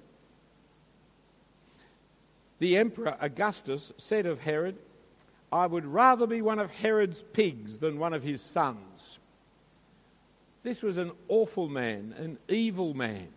The 2.58 2.76
Emperor 2.76 3.16
Augustus 3.20 3.90
said 3.96 4.26
of 4.26 4.38
Herod, 4.38 4.76
I 5.50 5.66
would 5.66 5.86
rather 5.86 6.26
be 6.26 6.42
one 6.42 6.58
of 6.58 6.70
Herod's 6.70 7.22
pigs 7.22 7.78
than 7.78 7.98
one 7.98 8.12
of 8.12 8.22
his 8.22 8.42
sons. 8.42 9.18
This 10.62 10.82
was 10.82 10.98
an 10.98 11.12
awful 11.28 11.70
man, 11.70 12.14
an 12.18 12.38
evil 12.48 12.92
man. 12.92 13.28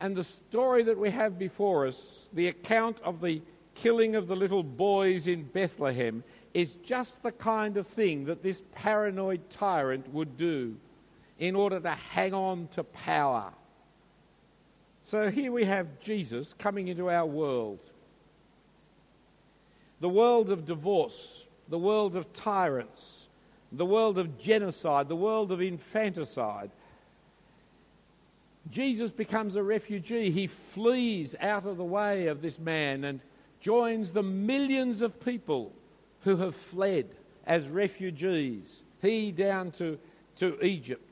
And 0.00 0.14
the 0.14 0.24
story 0.24 0.82
that 0.82 0.98
we 0.98 1.10
have 1.10 1.38
before 1.38 1.86
us, 1.86 2.26
the 2.34 2.48
account 2.48 3.00
of 3.02 3.22
the 3.22 3.40
killing 3.74 4.16
of 4.16 4.26
the 4.26 4.36
little 4.36 4.62
boys 4.62 5.26
in 5.26 5.44
Bethlehem, 5.44 6.22
is 6.54 6.72
just 6.84 7.22
the 7.22 7.32
kind 7.32 7.76
of 7.76 7.86
thing 7.86 8.24
that 8.26 8.42
this 8.42 8.62
paranoid 8.74 9.50
tyrant 9.50 10.12
would 10.12 10.36
do 10.36 10.76
in 11.38 11.54
order 11.54 11.78
to 11.80 11.90
hang 11.90 12.34
on 12.34 12.68
to 12.72 12.82
power. 12.82 13.52
So 15.04 15.30
here 15.30 15.52
we 15.52 15.64
have 15.64 16.00
Jesus 16.00 16.54
coming 16.58 16.88
into 16.88 17.08
our 17.08 17.26
world. 17.26 17.78
The 20.00 20.08
world 20.08 20.50
of 20.50 20.64
divorce, 20.64 21.44
the 21.68 21.78
world 21.78 22.16
of 22.16 22.32
tyrants, 22.32 23.28
the 23.72 23.86
world 23.86 24.18
of 24.18 24.38
genocide, 24.38 25.08
the 25.08 25.16
world 25.16 25.52
of 25.52 25.60
infanticide. 25.60 26.70
Jesus 28.70 29.10
becomes 29.10 29.56
a 29.56 29.62
refugee. 29.62 30.30
He 30.30 30.46
flees 30.46 31.34
out 31.40 31.66
of 31.66 31.76
the 31.76 31.84
way 31.84 32.26
of 32.26 32.42
this 32.42 32.58
man 32.58 33.04
and 33.04 33.20
joins 33.60 34.12
the 34.12 34.22
millions 34.22 35.02
of 35.02 35.20
people 35.20 35.72
who 36.22 36.36
have 36.36 36.54
fled 36.54 37.06
as 37.46 37.68
refugees, 37.68 38.84
he 39.00 39.32
down 39.32 39.70
to, 39.72 39.98
to 40.36 40.62
Egypt. 40.64 41.04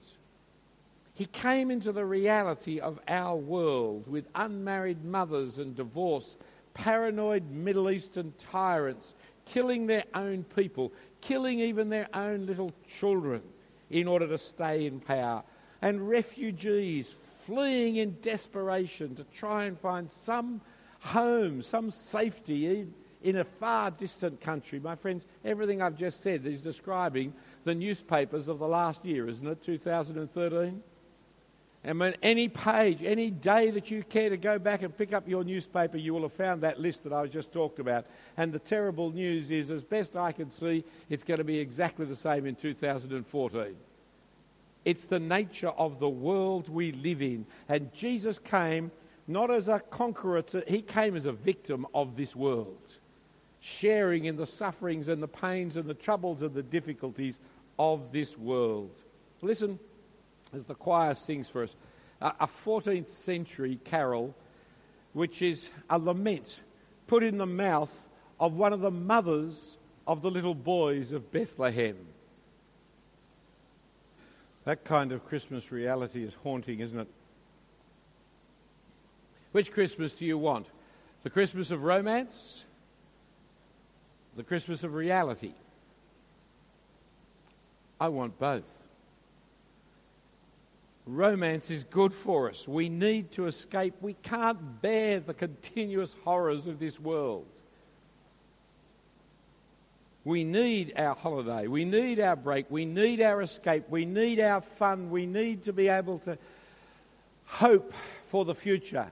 He 1.15 1.27
came 1.27 1.71
into 1.71 1.93
the 1.93 2.05
reality 2.05 2.79
of 2.79 3.01
our 3.09 3.37
world 3.37 4.07
with 4.07 4.29
unmarried 4.35 5.05
mothers 5.05 5.59
and 5.59 5.75
divorce, 5.75 6.37
paranoid 6.75 7.51
Middle 7.51 7.91
Eastern 7.91 8.35
tyrants 8.39 9.15
killing 9.47 9.87
their 9.87 10.05
own 10.15 10.45
people, 10.55 10.93
killing 11.23 11.61
even 11.61 11.89
their 11.89 12.09
own 12.13 12.45
little 12.45 12.73
children 12.87 13.41
in 13.89 14.07
order 14.07 14.27
to 14.27 14.37
stay 14.37 14.85
in 14.85 15.01
power, 15.01 15.43
and 15.81 16.07
refugees 16.07 17.15
fleeing 17.47 17.97
in 17.97 18.17
desperation 18.21 19.15
to 19.15 19.25
try 19.25 19.65
and 19.65 19.79
find 19.79 20.11
some 20.11 20.61
home, 21.01 21.63
some 21.63 21.91
safety 21.91 22.67
in 23.27 23.39
a 23.39 23.45
far 23.45 23.91
distant 23.91 24.41
country. 24.41 24.79
My 24.79 24.95
friends, 24.95 25.27
everything 25.45 25.83
I've 25.83 25.97
just 25.97 26.23
said 26.23 26.47
is 26.47 26.61
describing 26.61 27.35
the 27.65 27.75
newspapers 27.75 28.49
of 28.49 28.61
the 28.61 28.69
last 28.69 29.05
year, 29.05 29.29
isn't 29.29 29.47
it? 29.47 29.61
2013? 29.63 30.83
And 31.83 32.01
when 32.01 32.15
any 32.23 32.49
page, 32.49 33.03
any 33.03 33.31
day 33.31 33.71
that 33.73 33.91
you 33.91 34.05
care 34.05 34.31
to 34.31 34.37
go 34.37 34.61
back 34.61 34.83
and 34.83 34.97
pick 34.97 35.13
up 35.13 35.29
your 35.29 35.43
newspaper, 35.43 35.97
you 35.97 36.15
will 36.15 36.23
have 36.23 36.33
found 36.33 36.63
that 36.63 36.81
list 36.81 37.03
that 37.03 37.13
I 37.13 37.27
just 37.27 37.53
talked 37.53 37.81
about. 37.81 38.07
And 38.37 38.53
the 38.53 38.61
terrible 38.61 39.11
news 39.11 39.51
is, 39.51 39.73
as 39.73 39.83
best 39.83 40.17
I 40.17 40.31
can 40.31 40.51
see, 40.51 40.85
it's 41.09 41.25
going 41.25 41.39
to 41.39 41.45
be 41.45 41.59
exactly 41.59 42.07
the 42.07 42.17
same 42.17 42.47
in 42.47 42.55
2014. 42.55 43.77
It's 44.85 45.05
the 45.05 45.19
nature 45.19 45.71
of 45.71 45.99
the 45.99 46.09
world 46.09 46.69
we 46.69 46.93
live 46.93 47.23
in. 47.23 47.45
And 47.69 47.93
Jesus 47.93 48.39
came 48.39 48.93
not 49.27 49.51
as 49.51 49.67
a 49.67 49.81
conqueror, 49.81 50.43
to, 50.43 50.63
he 50.69 50.81
came 50.81 51.17
as 51.17 51.27
a 51.27 51.33
victim 51.33 51.87
of 51.93 52.17
this 52.17 52.37
world, 52.37 52.99
sharing 53.67 54.27
in 54.27 54.37
the 54.37 54.47
sufferings 54.47 55.09
and 55.09 55.21
the 55.21 55.27
pains 55.29 55.77
and 55.77 55.87
the 55.87 55.95
troubles 55.95 56.43
and 56.43 56.55
the 56.55 56.63
difficulties 56.63 57.41
of 57.81 58.13
this 58.13 58.39
world. 58.39 58.93
Listen 59.43 59.79
as 60.55 60.65
the 60.65 60.75
choir 60.75 61.15
sings 61.15 61.49
for 61.49 61.65
us, 61.65 61.75
a 62.21 62.47
14th 62.47 63.09
century 63.09 63.81
carol, 63.85 64.35
which 65.15 65.43
is 65.43 65.69
a 65.91 65.99
lament 65.99 66.61
put 67.09 67.25
in 67.25 67.39
the 67.39 67.47
mouth 67.47 68.09
of 68.39 68.55
one 68.55 68.73
of 68.73 68.81
the 68.81 68.91
mothers 68.91 69.79
of 70.07 70.23
the 70.23 70.31
little 70.31 70.55
boys 70.55 71.11
of 71.11 71.33
Bethlehem. 71.33 71.97
That 74.65 74.85
kind 74.85 75.11
of 75.11 75.27
Christmas 75.27 75.73
reality 75.73 76.23
is 76.23 76.35
haunting, 76.45 76.79
isn't 76.79 77.01
it? 77.01 77.09
Which 79.51 79.73
Christmas 79.73 80.13
do 80.13 80.25
you 80.25 80.39
want? 80.39 80.67
The 81.25 81.31
Christmas 81.31 81.73
of 81.73 81.83
romance? 81.83 82.66
The 84.37 84.43
Christmas 84.43 84.85
of 84.85 84.95
reality? 84.95 85.55
I 87.99 88.09
want 88.09 88.39
both. 88.39 88.71
Romance 91.07 91.71
is 91.71 91.85
good 91.85 92.13
for 92.13 92.51
us. 92.51 92.69
We 92.69 92.89
need 92.89 93.33
to 93.33 93.47
escape. 93.47 93.95
We 94.01 94.15
can't 94.23 94.83
bear 94.83 95.21
the 95.21 95.35
continuous 95.35 96.15
horrors 96.25 96.67
of 96.67 96.79
this 96.79 97.01
world. 97.01 97.47
We 100.25 100.43
need 100.43 100.95
our 100.97 101.15
holiday. 101.15 101.69
We 101.69 101.85
need 101.85 102.19
our 102.19 102.35
break. 102.35 102.67
We 102.69 102.85
need 102.85 103.21
our 103.21 103.41
escape. 103.41 103.85
We 103.89 104.05
need 104.05 104.41
our 104.41 104.61
fun. 104.61 105.09
We 105.09 105.25
need 105.25 105.63
to 105.65 105.73
be 105.73 105.87
able 105.87 106.19
to 106.21 106.37
hope 107.45 107.95
for 108.29 108.45
the 108.45 108.55
future 108.55 109.11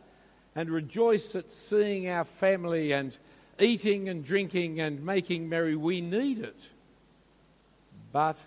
and 0.56 0.68
rejoice 0.68 1.36
at 1.36 1.52
seeing 1.52 2.08
our 2.08 2.24
family 2.24 2.92
and 2.92 3.16
eating 3.60 4.08
and 4.08 4.24
drinking 4.24 4.80
and 4.80 5.04
making 5.04 5.48
merry. 5.48 5.76
We 5.76 6.00
need 6.00 6.38
it. 6.38 6.70
But 8.12 8.40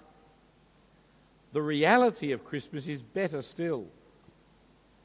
the 1.53 1.61
reality 1.61 2.31
of 2.31 2.45
Christmas 2.45 2.87
is 2.87 3.01
better 3.01 3.41
still. 3.41 3.87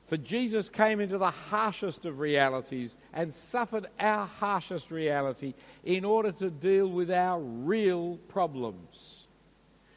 For 0.09 0.17
Jesus 0.19 0.69
came 0.69 1.01
into 1.01 1.17
the 1.17 1.31
harshest 1.31 2.05
of 2.05 2.19
realities 2.19 2.97
and 3.15 3.33
suffered 3.33 3.87
our 3.99 4.27
harshest 4.27 4.91
reality 4.91 5.55
in 5.85 6.05
order 6.05 6.33
to 6.33 6.51
deal 6.51 6.89
with 6.89 7.11
our 7.11 7.41
real 7.41 8.19
problems. 8.29 9.27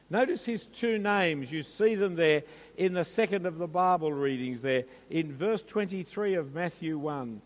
Notice 0.10 0.46
his 0.46 0.68
two 0.68 1.00
names. 1.00 1.52
You 1.52 1.64
see 1.64 1.96
them 1.96 2.16
there 2.16 2.44
in 2.78 2.94
the 2.94 3.04
second 3.04 3.46
of 3.46 3.58
the 3.58 3.68
Bible 3.68 4.14
readings, 4.14 4.62
there 4.62 4.86
in 5.10 5.34
verse 5.34 5.64
23 5.64 6.36
of 6.36 6.54
Matthew 6.54 6.98
1. 6.98 7.42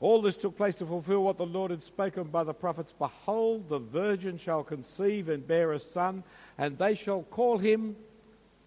All 0.00 0.20
this 0.20 0.36
took 0.36 0.56
place 0.56 0.74
to 0.76 0.86
fulfill 0.86 1.22
what 1.22 1.38
the 1.38 1.46
Lord 1.46 1.70
had 1.70 1.82
spoken 1.82 2.24
by 2.24 2.44
the 2.44 2.52
prophets 2.52 2.94
Behold, 2.98 3.68
the 3.68 3.78
virgin 3.78 4.36
shall 4.36 4.62
conceive 4.62 5.28
and 5.28 5.46
bear 5.46 5.72
a 5.72 5.80
son 5.80 6.24
and 6.58 6.76
they 6.76 6.94
shall 6.94 7.22
call 7.22 7.58
him 7.58 7.96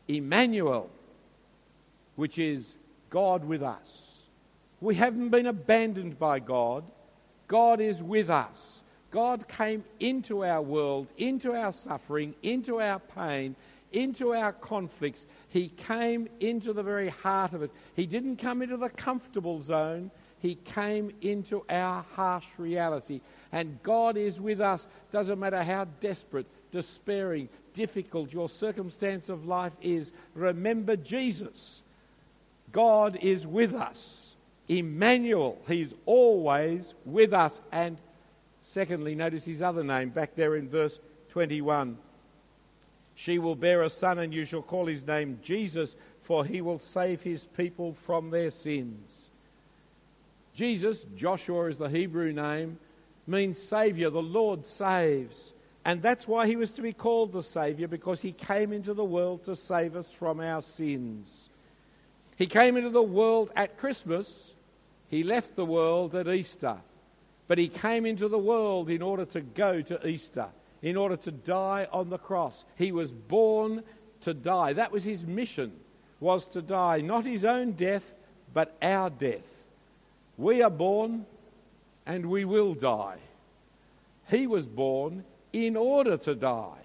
Emmanuel, 0.08 0.90
which 2.16 2.40
is 2.40 2.78
God 3.10 3.44
with 3.44 3.62
us. 3.62 4.20
We 4.80 4.96
haven't 4.96 5.30
been 5.30 5.48
abandoned 5.48 6.20
by 6.20 6.40
God. 6.40 6.84
God 7.48 7.82
is 7.82 8.04
with 8.04 8.30
us. 8.30 8.84
God 9.12 9.48
came 9.48 9.84
into 10.00 10.44
our 10.44 10.62
world, 10.62 11.12
into 11.18 11.54
our 11.54 11.72
suffering, 11.72 12.36
into 12.44 12.82
our 12.82 13.00
pain, 13.00 13.56
into 13.94 14.34
our 14.34 14.52
conflicts. 14.52 15.26
He 15.50 15.70
came 15.70 16.28
into 16.40 16.74
the 16.74 16.84
very 16.84 17.10
heart 17.10 17.54
of 17.54 17.64
it. 17.64 17.72
He 17.96 18.06
didn't 18.06 18.38
come 18.38 18.62
into 18.62 18.78
the 18.78 18.90
comfortable 18.90 19.62
zone, 19.62 20.12
He 20.40 20.56
came 20.56 21.12
into 21.22 21.64
our 21.70 22.06
harsh 22.14 22.46
reality. 22.58 23.22
And 23.52 23.82
God 23.84 24.18
is 24.18 24.40
with 24.40 24.62
us, 24.62 24.88
doesn't 25.12 25.40
matter 25.40 25.64
how 25.64 25.86
desperate, 26.00 26.46
despairing, 26.72 27.50
difficult 27.74 28.34
your 28.34 28.50
circumstance 28.50 29.30
of 29.30 29.46
life 29.46 29.74
is, 29.82 30.12
remember 30.36 30.96
Jesus. 30.96 31.82
God 32.72 33.18
is 33.22 33.48
with 33.48 33.74
us. 33.74 34.36
Emmanuel, 34.68 35.58
He's 35.68 35.94
always 36.06 36.94
with 37.06 37.34
us. 37.34 37.62
And 37.72 37.98
secondly, 38.62 39.16
notice 39.16 39.46
his 39.46 39.62
other 39.62 39.84
name 39.84 40.10
back 40.10 40.36
there 40.36 40.56
in 40.56 40.70
verse 40.70 41.00
21. 41.30 41.98
She 43.16 43.40
will 43.40 43.56
bear 43.56 43.82
a 43.82 43.90
son, 43.90 44.20
and 44.20 44.34
you 44.34 44.46
shall 44.46 44.62
call 44.62 44.86
his 44.86 45.08
name 45.08 45.40
Jesus, 45.42 45.96
for 46.22 46.46
he 46.46 46.62
will 46.62 46.78
save 46.78 47.24
his 47.24 47.46
people 47.46 47.94
from 47.94 48.30
their 48.30 48.52
sins. 48.52 49.27
Jesus, 50.58 51.06
Joshua 51.16 51.66
is 51.66 51.78
the 51.78 51.88
Hebrew 51.88 52.34
name, 52.34 52.80
means 53.28 53.62
Saviour. 53.62 54.10
The 54.10 54.24
Lord 54.24 54.66
saves. 54.66 55.54
And 55.86 56.02
that's 56.02 56.28
why 56.28 56.48
he 56.48 56.56
was 56.56 56.72
to 56.72 56.82
be 56.82 56.94
called 56.94 57.32
the 57.32 57.44
Saviour, 57.44 57.88
because 57.88 58.24
he 58.24 58.32
came 58.32 58.74
into 58.74 58.96
the 58.96 59.06
world 59.06 59.44
to 59.44 59.56
save 59.56 59.96
us 59.96 60.12
from 60.12 60.40
our 60.40 60.64
sins. 60.64 61.52
He 62.38 62.48
came 62.48 62.76
into 62.76 62.90
the 62.90 63.04
world 63.04 63.52
at 63.56 63.78
Christmas, 63.78 64.52
he 65.10 65.22
left 65.24 65.56
the 65.56 65.64
world 65.64 66.16
at 66.16 66.28
Easter. 66.28 66.78
But 67.48 67.60
he 67.60 67.68
came 67.68 68.08
into 68.08 68.28
the 68.28 68.40
world 68.40 68.90
in 68.90 69.04
order 69.04 69.26
to 69.26 69.42
go 69.42 69.82
to 69.82 70.08
Easter, 70.08 70.48
in 70.82 70.98
order 70.98 71.18
to 71.18 71.32
die 71.32 71.88
on 71.92 72.10
the 72.10 72.18
cross. 72.18 72.66
He 72.76 72.92
was 72.92 73.12
born 73.12 73.84
to 74.22 74.34
die. 74.34 74.74
That 74.74 74.92
was 74.92 75.04
his 75.04 75.24
mission, 75.24 75.72
was 76.20 76.48
to 76.48 76.64
die, 76.64 77.02
not 77.02 77.26
his 77.26 77.46
own 77.46 77.74
death, 77.74 78.16
but 78.56 78.76
our 78.82 79.12
death. 79.12 79.57
We 80.38 80.62
are 80.62 80.70
born 80.70 81.26
and 82.06 82.28
we 82.28 82.46
will 82.46 82.74
die. 82.74 83.18
He 84.30 84.48
was 84.48 84.68
born 84.68 85.24
in 85.52 85.76
order 85.76 86.18
to 86.18 86.36
die. 86.36 86.80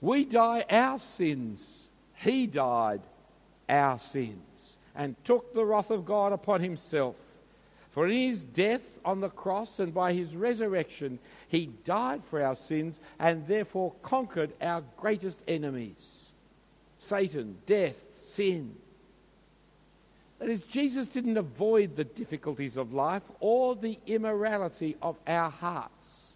We 0.00 0.24
die 0.24 0.64
our 0.70 0.98
sins. 0.98 1.88
He 2.14 2.46
died 2.46 3.02
our 3.68 3.98
sins 3.98 4.76
and 4.94 5.16
took 5.24 5.52
the 5.52 5.64
wrath 5.64 5.90
of 5.90 6.04
God 6.04 6.32
upon 6.32 6.60
himself. 6.60 7.16
For 7.90 8.06
in 8.08 8.30
his 8.30 8.42
death 8.42 8.98
on 9.04 9.20
the 9.20 9.28
cross 9.28 9.78
and 9.78 9.94
by 9.94 10.12
his 10.12 10.34
resurrection, 10.34 11.18
he 11.48 11.66
died 11.84 12.22
for 12.24 12.42
our 12.42 12.56
sins 12.56 13.00
and 13.20 13.46
therefore 13.46 13.94
conquered 14.02 14.52
our 14.60 14.82
greatest 14.96 15.42
enemies 15.46 16.32
Satan, 16.98 17.58
death, 17.66 18.02
sin. 18.18 18.74
That 20.38 20.48
is, 20.48 20.62
Jesus 20.62 21.08
didn't 21.08 21.36
avoid 21.36 21.96
the 21.96 22.04
difficulties 22.04 22.76
of 22.76 22.92
life 22.92 23.22
or 23.40 23.76
the 23.76 23.98
immorality 24.06 24.96
of 25.00 25.16
our 25.26 25.50
hearts. 25.50 26.32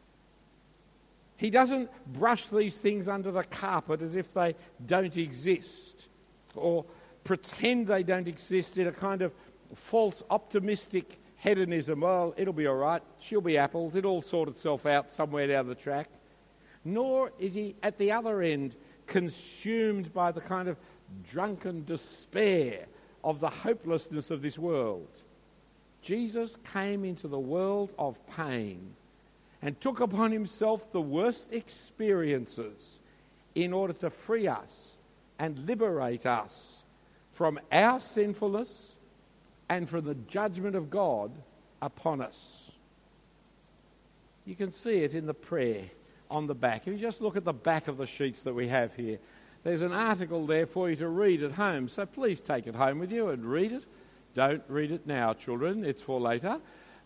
He 1.36 1.50
doesn't 1.50 1.90
brush 2.12 2.46
these 2.46 2.76
things 2.76 3.08
under 3.08 3.30
the 3.30 3.44
carpet 3.44 4.02
as 4.02 4.16
if 4.16 4.32
they 4.34 4.54
don't 4.86 5.16
exist 5.16 6.08
or 6.54 6.84
pretend 7.24 7.86
they 7.86 8.02
don't 8.02 8.26
exist 8.26 8.78
in 8.78 8.88
a 8.88 8.92
kind 8.92 9.22
of 9.22 9.32
false 9.74 10.22
optimistic 10.30 11.18
hedonism. 11.36 12.00
Well, 12.00 12.34
it'll 12.36 12.52
be 12.52 12.66
all 12.66 12.76
right. 12.76 13.02
She'll 13.20 13.40
be 13.40 13.58
apples. 13.58 13.94
It'll 13.94 14.22
sort 14.22 14.48
itself 14.48 14.86
out 14.86 15.10
somewhere 15.10 15.46
down 15.46 15.68
the 15.68 15.74
track. 15.74 16.08
Nor 16.84 17.32
is 17.38 17.54
he 17.54 17.76
at 17.82 17.98
the 17.98 18.12
other 18.12 18.42
end 18.42 18.74
consumed 19.06 20.12
by 20.12 20.32
the 20.32 20.40
kind 20.40 20.68
of 20.68 20.76
drunken 21.30 21.84
despair 21.84 22.86
of 23.28 23.40
the 23.40 23.50
hopelessness 23.50 24.30
of 24.30 24.40
this 24.40 24.58
world. 24.58 25.06
Jesus 26.00 26.56
came 26.72 27.04
into 27.04 27.28
the 27.28 27.38
world 27.38 27.92
of 27.98 28.16
pain 28.26 28.94
and 29.60 29.78
took 29.82 30.00
upon 30.00 30.32
himself 30.32 30.90
the 30.92 31.00
worst 31.02 31.46
experiences 31.50 33.02
in 33.54 33.74
order 33.74 33.92
to 33.92 34.08
free 34.08 34.48
us 34.48 34.96
and 35.38 35.58
liberate 35.66 36.24
us 36.24 36.84
from 37.34 37.60
our 37.70 38.00
sinfulness 38.00 38.96
and 39.68 39.90
from 39.90 40.06
the 40.06 40.14
judgment 40.14 40.74
of 40.74 40.88
God 40.88 41.30
upon 41.82 42.22
us. 42.22 42.70
You 44.46 44.54
can 44.54 44.70
see 44.70 45.00
it 45.00 45.14
in 45.14 45.26
the 45.26 45.34
prayer 45.34 45.84
on 46.30 46.46
the 46.46 46.54
back. 46.54 46.86
If 46.86 46.94
you 46.94 46.98
just 46.98 47.20
look 47.20 47.36
at 47.36 47.44
the 47.44 47.52
back 47.52 47.88
of 47.88 47.98
the 47.98 48.06
sheets 48.06 48.40
that 48.40 48.54
we 48.54 48.68
have 48.68 48.94
here, 48.94 49.18
there's 49.64 49.82
an 49.82 49.92
article 49.92 50.46
there 50.46 50.66
for 50.66 50.88
you 50.88 50.96
to 50.96 51.08
read 51.08 51.42
at 51.42 51.52
home. 51.52 51.88
So 51.88 52.06
please 52.06 52.40
take 52.40 52.66
it 52.66 52.74
home 52.74 52.98
with 52.98 53.12
you 53.12 53.28
and 53.28 53.44
read 53.44 53.72
it. 53.72 53.84
Don't 54.34 54.62
read 54.68 54.92
it 54.92 55.06
now, 55.06 55.32
children, 55.32 55.84
it's 55.84 56.02
for 56.02 56.20
later. 56.20 56.60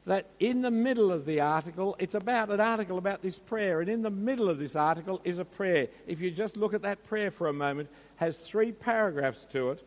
That 0.04 0.26
in 0.40 0.62
the 0.62 0.70
middle 0.70 1.12
of 1.12 1.24
the 1.24 1.40
article, 1.40 1.96
it's 1.98 2.14
about 2.14 2.50
an 2.50 2.60
article 2.60 2.98
about 2.98 3.22
this 3.22 3.38
prayer, 3.38 3.80
and 3.80 3.88
in 3.88 4.02
the 4.02 4.10
middle 4.10 4.48
of 4.48 4.58
this 4.58 4.74
article 4.74 5.20
is 5.24 5.38
a 5.38 5.44
prayer. 5.44 5.88
If 6.06 6.20
you 6.20 6.30
just 6.30 6.56
look 6.56 6.74
at 6.74 6.82
that 6.82 7.04
prayer 7.04 7.30
for 7.30 7.46
a 7.46 7.52
moment, 7.52 7.88
has 8.16 8.38
three 8.38 8.72
paragraphs 8.72 9.44
to 9.52 9.70
it, 9.70 9.86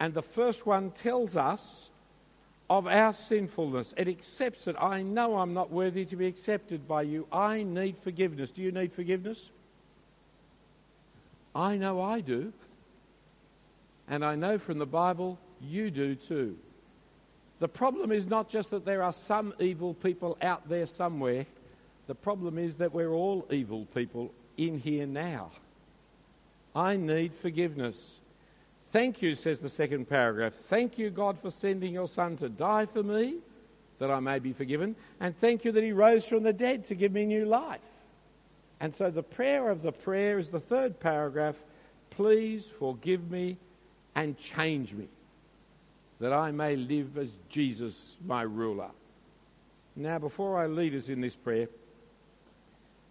and 0.00 0.12
the 0.12 0.22
first 0.22 0.66
one 0.66 0.90
tells 0.90 1.36
us 1.36 1.88
of 2.68 2.86
our 2.86 3.12
sinfulness. 3.12 3.92
It 3.96 4.08
accepts 4.08 4.66
it. 4.66 4.76
I 4.78 5.02
know 5.02 5.38
I'm 5.38 5.54
not 5.54 5.70
worthy 5.70 6.04
to 6.06 6.16
be 6.16 6.26
accepted 6.26 6.86
by 6.86 7.02
you. 7.02 7.26
I 7.32 7.62
need 7.62 7.98
forgiveness. 7.98 8.50
Do 8.50 8.62
you 8.62 8.72
need 8.72 8.92
forgiveness? 8.92 9.50
I 11.54 11.76
know 11.76 12.00
I 12.00 12.20
do. 12.20 12.52
And 14.08 14.24
I 14.24 14.34
know 14.34 14.58
from 14.58 14.78
the 14.78 14.86
Bible 14.86 15.38
you 15.60 15.90
do 15.90 16.14
too. 16.14 16.56
The 17.60 17.68
problem 17.68 18.10
is 18.10 18.26
not 18.26 18.48
just 18.48 18.70
that 18.70 18.84
there 18.84 19.02
are 19.02 19.12
some 19.12 19.54
evil 19.60 19.94
people 19.94 20.36
out 20.42 20.68
there 20.68 20.86
somewhere, 20.86 21.46
the 22.08 22.14
problem 22.14 22.58
is 22.58 22.76
that 22.76 22.92
we're 22.92 23.12
all 23.12 23.46
evil 23.50 23.86
people 23.94 24.32
in 24.56 24.78
here 24.78 25.06
now. 25.06 25.52
I 26.74 26.96
need 26.96 27.34
forgiveness. 27.34 28.18
Thank 28.90 29.22
you, 29.22 29.34
says 29.34 29.60
the 29.60 29.68
second 29.68 30.08
paragraph. 30.08 30.54
Thank 30.54 30.98
you, 30.98 31.10
God, 31.10 31.38
for 31.38 31.50
sending 31.50 31.94
your 31.94 32.08
Son 32.08 32.36
to 32.38 32.48
die 32.48 32.86
for 32.86 33.02
me, 33.02 33.36
that 33.98 34.10
I 34.10 34.20
may 34.20 34.38
be 34.40 34.52
forgiven. 34.52 34.96
And 35.20 35.36
thank 35.38 35.64
you 35.64 35.72
that 35.72 35.84
he 35.84 35.92
rose 35.92 36.26
from 36.26 36.42
the 36.42 36.52
dead 36.52 36.84
to 36.86 36.94
give 36.94 37.12
me 37.12 37.24
new 37.24 37.46
life. 37.46 37.80
And 38.82 38.92
so 38.92 39.10
the 39.10 39.22
prayer 39.22 39.70
of 39.70 39.80
the 39.82 39.92
prayer 39.92 40.40
is 40.40 40.48
the 40.48 40.60
third 40.60 41.00
paragraph 41.00 41.56
Please 42.10 42.70
forgive 42.78 43.30
me 43.30 43.56
and 44.14 44.36
change 44.36 44.92
me, 44.92 45.08
that 46.20 46.30
I 46.30 46.50
may 46.50 46.76
live 46.76 47.16
as 47.16 47.38
Jesus, 47.48 48.16
my 48.26 48.42
ruler. 48.42 48.90
Now, 49.96 50.18
before 50.18 50.58
I 50.58 50.66
lead 50.66 50.94
us 50.94 51.08
in 51.08 51.22
this 51.22 51.34
prayer, 51.34 51.68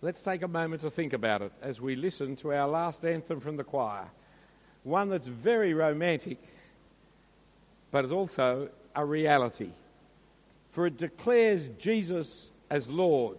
let's 0.04 0.22
take 0.22 0.44
a 0.44 0.48
moment 0.48 0.84
to 0.84 0.92
think 0.92 1.14
about 1.14 1.42
it 1.42 1.52
as 1.64 1.82
we 1.82 1.96
listen 1.96 2.36
to 2.38 2.54
our 2.54 2.68
last 2.68 3.04
anthem 3.04 3.40
from 3.40 3.58
the 3.58 3.64
choir. 3.64 4.06
One 4.84 5.10
that's 5.10 5.26
very 5.26 5.74
romantic, 5.74 6.38
but 7.90 8.06
it's 8.06 8.14
also 8.14 8.70
a 8.96 9.04
reality. 9.04 9.72
For 10.70 10.86
it 10.86 10.98
declares 10.98 11.70
Jesus 11.80 12.52
as 12.70 12.88
Lord 12.88 13.38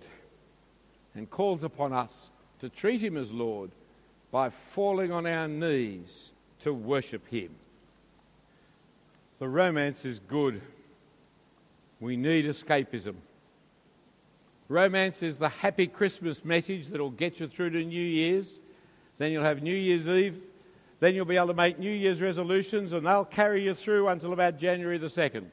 and 1.14 1.28
calls 1.30 1.62
upon 1.62 1.92
us 1.92 2.30
to 2.60 2.68
treat 2.68 3.02
him 3.02 3.16
as 3.16 3.30
Lord 3.30 3.70
by 4.30 4.50
falling 4.50 5.12
on 5.12 5.26
our 5.26 5.48
knees 5.48 6.32
to 6.60 6.72
worship 6.72 7.26
him. 7.28 7.50
The 9.38 9.48
romance 9.48 10.04
is 10.04 10.20
good. 10.20 10.62
We 12.00 12.16
need 12.16 12.46
escapism. 12.46 13.14
Romance 14.68 15.22
is 15.22 15.36
the 15.36 15.48
happy 15.48 15.86
Christmas 15.86 16.44
message 16.44 16.88
that'll 16.88 17.10
get 17.10 17.40
you 17.40 17.48
through 17.48 17.70
to 17.70 17.84
New 17.84 18.00
Year's. 18.00 18.60
Then 19.18 19.32
you'll 19.32 19.44
have 19.44 19.62
New 19.62 19.74
Year's 19.74 20.08
Eve. 20.08 20.40
Then 21.00 21.14
you'll 21.14 21.24
be 21.24 21.36
able 21.36 21.48
to 21.48 21.54
make 21.54 21.78
New 21.78 21.90
Year's 21.90 22.22
resolutions, 22.22 22.92
and 22.92 23.04
they'll 23.04 23.24
carry 23.24 23.64
you 23.64 23.74
through 23.74 24.08
until 24.08 24.32
about 24.32 24.58
January 24.58 24.98
the 24.98 25.08
2nd. 25.08 25.44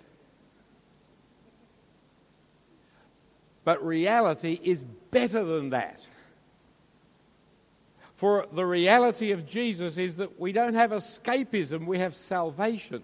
But 3.64 3.86
reality 3.86 4.60
is 4.64 4.86
better 5.12 5.44
than 5.44 5.70
that. 5.72 6.06
For 8.16 8.48
the 8.52 8.66
reality 8.66 9.32
of 9.32 9.46
Jesus 9.46 9.98
is 9.98 10.18
that 10.18 10.38
we 10.38 10.52
don't 10.52 10.74
have 10.74 10.92
escapism, 10.92 11.86
we 11.86 12.00
have 12.00 12.14
salvation. 12.14 13.04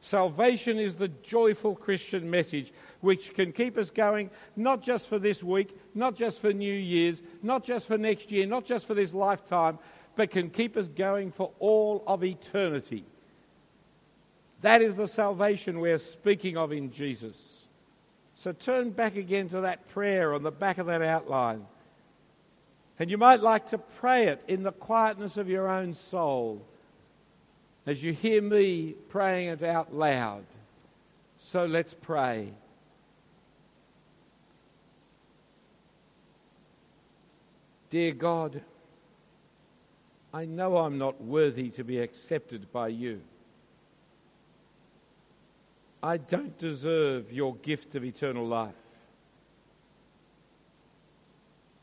Salvation 0.00 0.78
is 0.78 0.96
the 0.96 1.08
joyful 1.22 1.76
Christian 1.76 2.28
message 2.28 2.72
which 3.00 3.32
can 3.34 3.52
keep 3.52 3.78
us 3.78 3.90
going 3.90 4.30
not 4.56 4.82
just 4.82 5.06
for 5.06 5.18
this 5.18 5.42
week, 5.44 5.78
not 5.94 6.16
just 6.16 6.40
for 6.40 6.52
New 6.52 6.74
Year's, 6.74 7.22
not 7.42 7.64
just 7.64 7.86
for 7.86 7.96
next 7.96 8.32
year, 8.32 8.46
not 8.46 8.64
just 8.64 8.86
for 8.86 8.94
this 8.94 9.14
lifetime, 9.14 9.78
but 10.16 10.30
can 10.30 10.50
keep 10.50 10.76
us 10.76 10.88
going 10.88 11.30
for 11.30 11.52
all 11.58 12.02
of 12.06 12.24
eternity. 12.24 13.04
That 14.60 14.82
is 14.82 14.96
the 14.96 15.06
salvation 15.06 15.78
we're 15.78 15.98
speaking 15.98 16.56
of 16.56 16.72
in 16.72 16.90
Jesus. 16.90 17.53
So 18.34 18.52
turn 18.52 18.90
back 18.90 19.16
again 19.16 19.48
to 19.50 19.60
that 19.62 19.88
prayer 19.90 20.34
on 20.34 20.42
the 20.42 20.50
back 20.50 20.78
of 20.78 20.86
that 20.86 21.02
outline. 21.02 21.66
And 22.98 23.10
you 23.10 23.18
might 23.18 23.40
like 23.40 23.68
to 23.68 23.78
pray 23.78 24.26
it 24.26 24.42
in 24.48 24.62
the 24.62 24.72
quietness 24.72 25.36
of 25.36 25.48
your 25.48 25.68
own 25.68 25.94
soul 25.94 26.64
as 27.86 28.02
you 28.02 28.12
hear 28.12 28.40
me 28.42 28.94
praying 29.08 29.48
it 29.48 29.62
out 29.62 29.94
loud. 29.94 30.44
So 31.38 31.66
let's 31.66 31.94
pray. 31.94 32.52
Dear 37.90 38.12
God, 38.12 38.62
I 40.32 40.46
know 40.46 40.78
I'm 40.78 40.98
not 40.98 41.20
worthy 41.22 41.68
to 41.70 41.84
be 41.84 42.00
accepted 42.00 42.72
by 42.72 42.88
you. 42.88 43.20
I 46.04 46.18
don't 46.18 46.58
deserve 46.58 47.32
your 47.32 47.56
gift 47.56 47.94
of 47.94 48.04
eternal 48.04 48.46
life. 48.46 48.74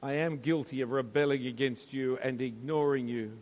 I 0.03 0.13
am 0.13 0.37
guilty 0.37 0.81
of 0.81 0.91
rebelling 0.91 1.47
against 1.47 1.91
you 1.91 2.19
and 2.21 2.39
ignoring 2.39 3.07
you. 3.07 3.35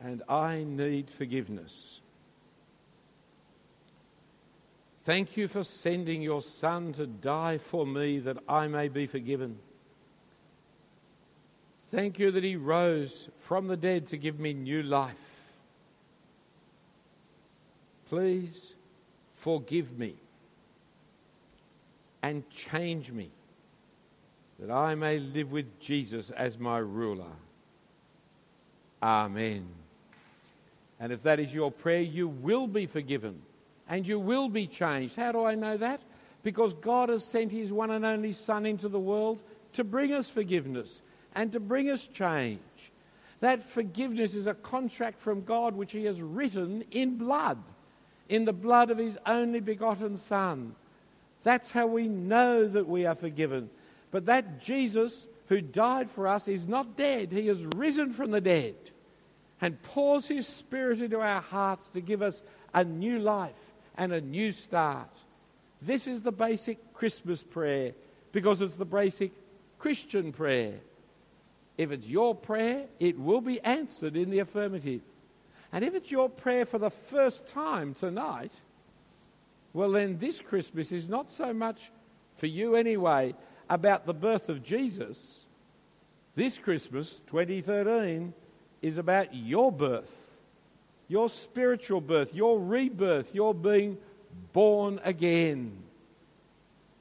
And 0.00 0.22
I 0.30 0.64
need 0.66 1.10
forgiveness. 1.10 2.00
Thank 5.04 5.36
you 5.36 5.46
for 5.46 5.62
sending 5.62 6.22
your 6.22 6.40
Son 6.40 6.94
to 6.94 7.06
die 7.06 7.58
for 7.58 7.86
me 7.86 8.18
that 8.20 8.38
I 8.48 8.66
may 8.66 8.88
be 8.88 9.06
forgiven. 9.06 9.58
Thank 11.90 12.18
you 12.18 12.30
that 12.30 12.44
he 12.44 12.56
rose 12.56 13.28
from 13.40 13.66
the 13.66 13.76
dead 13.76 14.06
to 14.06 14.16
give 14.16 14.40
me 14.40 14.54
new 14.54 14.82
life. 14.82 15.16
Please 18.08 18.71
forgive 19.42 19.98
me 19.98 20.14
and 22.22 22.48
change 22.48 23.10
me 23.10 23.28
that 24.60 24.70
I 24.70 24.94
may 24.94 25.18
live 25.18 25.50
with 25.50 25.80
Jesus 25.80 26.30
as 26.30 26.60
my 26.60 26.78
ruler. 26.78 27.34
Amen. 29.02 29.66
And 31.00 31.12
if 31.12 31.24
that 31.24 31.40
is 31.40 31.52
your 31.52 31.72
prayer, 31.72 32.02
you 32.02 32.28
will 32.28 32.68
be 32.68 32.86
forgiven 32.86 33.42
and 33.88 34.06
you 34.06 34.20
will 34.20 34.48
be 34.48 34.68
changed. 34.68 35.16
How 35.16 35.32
do 35.32 35.44
I 35.44 35.56
know 35.56 35.76
that? 35.76 36.00
Because 36.44 36.74
God 36.74 37.08
has 37.08 37.24
sent 37.24 37.50
His 37.50 37.72
one 37.72 37.90
and 37.90 38.04
only 38.04 38.32
Son 38.32 38.64
into 38.64 38.88
the 38.88 39.00
world 39.00 39.42
to 39.72 39.82
bring 39.82 40.12
us 40.12 40.28
forgiveness 40.28 41.02
and 41.34 41.50
to 41.50 41.58
bring 41.58 41.90
us 41.90 42.06
change. 42.06 42.60
That 43.40 43.68
forgiveness 43.68 44.36
is 44.36 44.46
a 44.46 44.54
contract 44.54 45.18
from 45.18 45.42
God 45.42 45.74
which 45.74 45.90
He 45.90 46.04
has 46.04 46.22
written 46.22 46.84
in 46.92 47.16
blood, 47.16 47.58
in 48.32 48.44
the 48.44 48.52
blood 48.52 48.90
of 48.90 48.98
His 48.98 49.18
only 49.26 49.60
begotten 49.60 50.16
Son. 50.16 50.74
That's 51.42 51.70
how 51.70 51.86
we 51.86 52.08
know 52.08 52.66
that 52.66 52.88
we 52.88 53.06
are 53.06 53.14
forgiven 53.14 53.70
but 54.12 54.26
that 54.26 54.60
Jesus 54.60 55.26
who 55.48 55.60
died 55.60 56.08
for 56.08 56.28
us 56.28 56.46
is 56.46 56.68
not 56.68 56.96
dead. 56.96 57.32
He 57.32 57.48
has 57.48 57.66
risen 57.74 58.12
from 58.12 58.30
the 58.30 58.40
dead 58.40 58.76
and 59.60 59.82
pours 59.82 60.28
his 60.28 60.46
spirit 60.46 61.00
into 61.00 61.18
our 61.18 61.40
hearts 61.40 61.88
to 61.90 62.00
give 62.00 62.22
us 62.22 62.42
a 62.72 62.84
new 62.84 63.18
life 63.18 63.52
and 63.96 64.12
a 64.12 64.20
new 64.20 64.52
start. 64.52 65.10
This 65.80 66.06
is 66.06 66.22
the 66.22 66.32
basic 66.32 66.94
Christmas 66.94 67.42
prayer 67.42 67.92
because 68.30 68.60
it's 68.60 68.74
the 68.74 68.84
basic 68.84 69.32
Christian 69.78 70.32
prayer. 70.32 70.74
If 71.76 71.90
it's 71.90 72.06
your 72.06 72.34
prayer, 72.34 72.84
it 73.00 73.18
will 73.18 73.40
be 73.40 73.60
answered 73.60 74.14
in 74.14 74.30
the 74.30 74.40
affirmative. 74.40 75.00
And 75.72 75.84
if 75.84 75.94
it's 75.94 76.10
your 76.10 76.28
prayer 76.28 76.66
for 76.66 76.78
the 76.78 76.90
first 76.90 77.46
time 77.46 77.94
tonight, 77.94 78.52
well, 79.72 79.90
then 79.90 80.18
this 80.18 80.40
Christmas 80.40 80.92
is 80.92 81.08
not 81.08 81.30
so 81.30 81.54
much 81.54 81.90
for 82.36 82.46
you 82.46 82.74
anyway 82.74 83.34
about 83.70 84.04
the 84.04 84.12
birth 84.12 84.50
of 84.50 84.62
Jesus, 84.62 85.46
this 86.34 86.58
Christmas, 86.58 87.20
2013, 87.26 88.34
is 88.82 88.98
about 88.98 89.34
your 89.34 89.72
birth, 89.72 90.36
your 91.08 91.30
spiritual 91.30 92.00
birth, 92.00 92.34
your 92.34 92.60
rebirth, 92.60 93.34
your 93.34 93.54
being 93.54 93.96
born 94.52 95.00
again. 95.04 95.78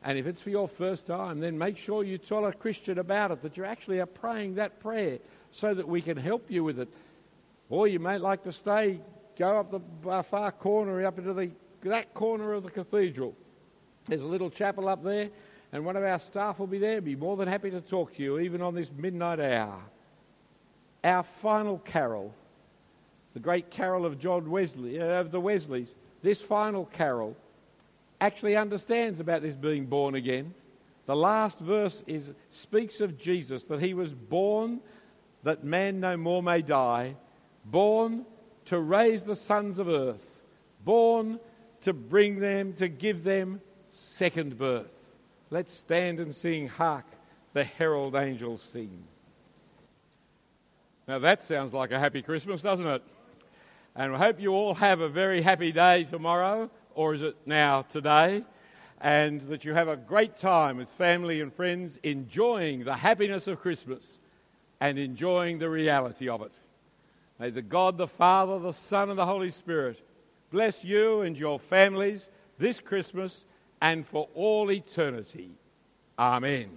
And 0.03 0.17
if 0.17 0.26
it's 0.26 0.41
for 0.41 0.49
your 0.49 0.67
first 0.67 1.05
time, 1.05 1.39
then 1.39 1.57
make 1.57 1.78
sure 1.78 2.03
you 2.03 2.17
tell 2.17 2.45
a 2.45 2.53
Christian 2.53 2.99
about 2.99 3.32
it, 3.32 3.41
that 3.41 3.57
you 3.57 3.65
actually 3.65 3.99
are 3.99 4.05
praying 4.05 4.55
that 4.55 4.80
prayer 4.80 5.19
so 5.51 5.74
that 5.74 5.88
we 5.88 6.01
can 6.01 6.17
help 6.17 6.49
you 6.49 6.63
with 6.63 6.80
it. 6.80 6.89
Or 7.72 7.88
you 7.88 7.99
may 7.99 8.17
like 8.17 8.43
to 8.43 8.51
stay, 8.51 8.99
go 9.39 9.61
up 9.61 9.72
the 9.72 10.24
far 10.24 10.51
corner, 10.51 11.03
up 11.05 11.17
into 11.17 11.34
the, 11.34 11.51
that 11.84 12.13
corner 12.13 12.51
of 12.51 12.63
the 12.63 12.69
cathedral. 12.69 13.34
There's 14.05 14.24
a 14.24 14.28
little 14.28 14.49
chapel 14.49 14.89
up 14.89 15.03
there, 15.05 15.30
and 15.72 15.86
one 15.86 15.95
of 15.95 16.03
our 16.03 16.19
staff 16.19 16.59
will 16.59 16.67
be 16.67 16.80
there. 16.80 16.99
Be 16.99 17.15
more 17.15 17.38
than 17.38 17.47
happy 17.47 17.72
to 17.72 17.80
talk 17.80 18.13
to 18.15 18.22
you, 18.22 18.39
even 18.39 18.61
on 18.61 18.76
this 18.76 18.91
midnight 18.91 19.39
hour. 19.39 19.80
Our 21.01 21.24
final 21.24 21.80
carol, 21.80 22.34
the 23.34 23.39
great 23.39 23.72
carol 23.72 24.05
of 24.05 24.19
John 24.19 24.51
Wesley, 24.51 24.99
uh, 24.99 25.22
of 25.22 25.32
the 25.32 25.39
Wesleys, 25.39 25.95
this 26.22 26.41
final 26.41 26.86
carol 26.88 27.38
actually 28.19 28.57
understands 28.57 29.22
about 29.22 29.43
this 29.43 29.55
being 29.55 29.86
born 29.86 30.15
again. 30.15 30.53
The 31.05 31.15
last 31.15 31.57
verse 31.59 32.03
is, 32.05 32.34
speaks 32.49 32.99
of 32.99 33.17
Jesus, 33.17 33.63
that 33.63 33.80
he 33.80 33.93
was 33.93 34.13
born 34.13 34.82
that 35.43 35.63
man 35.63 36.01
no 36.01 36.17
more 36.17 36.43
may 36.43 36.61
die, 36.61 37.15
born 37.66 38.26
to 38.66 38.80
raise 38.80 39.24
the 39.24 39.36
sons 39.36 39.80
of 39.80 39.88
earth, 39.88 40.41
born 40.84 41.39
to 41.82 41.93
bring 41.93 42.39
them, 42.39 42.74
to 42.74 42.88
give 42.88 43.24
them 43.24 43.62
second 43.89 44.57
birth. 44.57 45.16
Let's 45.49 45.74
stand 45.74 46.20
and 46.20 46.34
sing, 46.34 46.68
Hark, 46.68 47.05
the 47.53 47.64
herald 47.64 48.16
angels 48.16 48.62
sing. 48.62 49.03
Now 51.07 51.20
that 51.20 51.43
sounds 51.43 51.74
like 51.74 51.91
a 51.91 51.99
happy 51.99 52.22
Christmas, 52.22 52.62
doesn't 52.62 52.88
it? 52.88 53.03
And 53.95 54.16
I 54.16 54.18
hope 54.18 54.39
you 54.39 54.53
all 54.53 54.76
have 54.76 55.01
a 55.01 55.09
very 55.09 55.41
happy 55.41 55.72
day 55.72 56.05
tomorrow 56.05 56.70
or 56.95 57.14
is 57.14 57.22
it 57.22 57.36
now 57.45 57.82
today? 57.82 58.45
And 59.01 59.41
that 59.49 59.66
you 59.66 59.74
have 59.74 59.88
a 59.88 59.97
great 59.97 60.38
time 60.38 60.78
with 60.78 60.88
family 60.89 61.41
and 61.41 61.53
friends 61.53 61.99
enjoying 62.03 62.84
the 62.84 62.95
happiness 62.95 63.47
of 63.47 63.59
Christmas 63.59 64.20
and 64.80 64.97
enjoying 64.97 65.59
the 65.59 65.70
reality 65.70 66.30
of 66.30 66.41
it. 66.43 66.51
May 67.42 67.50
the 67.50 67.64
God, 67.64 67.98
the 67.98 68.08
Father, 68.08 68.60
the 68.60 68.72
Son, 68.72 69.10
and 69.10 69.18
the 69.18 69.26
Holy 69.26 69.50
Spirit 69.50 70.00
bless 70.52 70.84
you 70.84 71.22
and 71.22 71.36
your 71.36 71.60
families 71.60 72.30
this 72.60 72.80
Christmas 72.80 73.46
and 73.82 74.06
for 74.06 74.30
all 74.36 74.72
eternity. 74.72 75.50
Amen. 76.20 76.70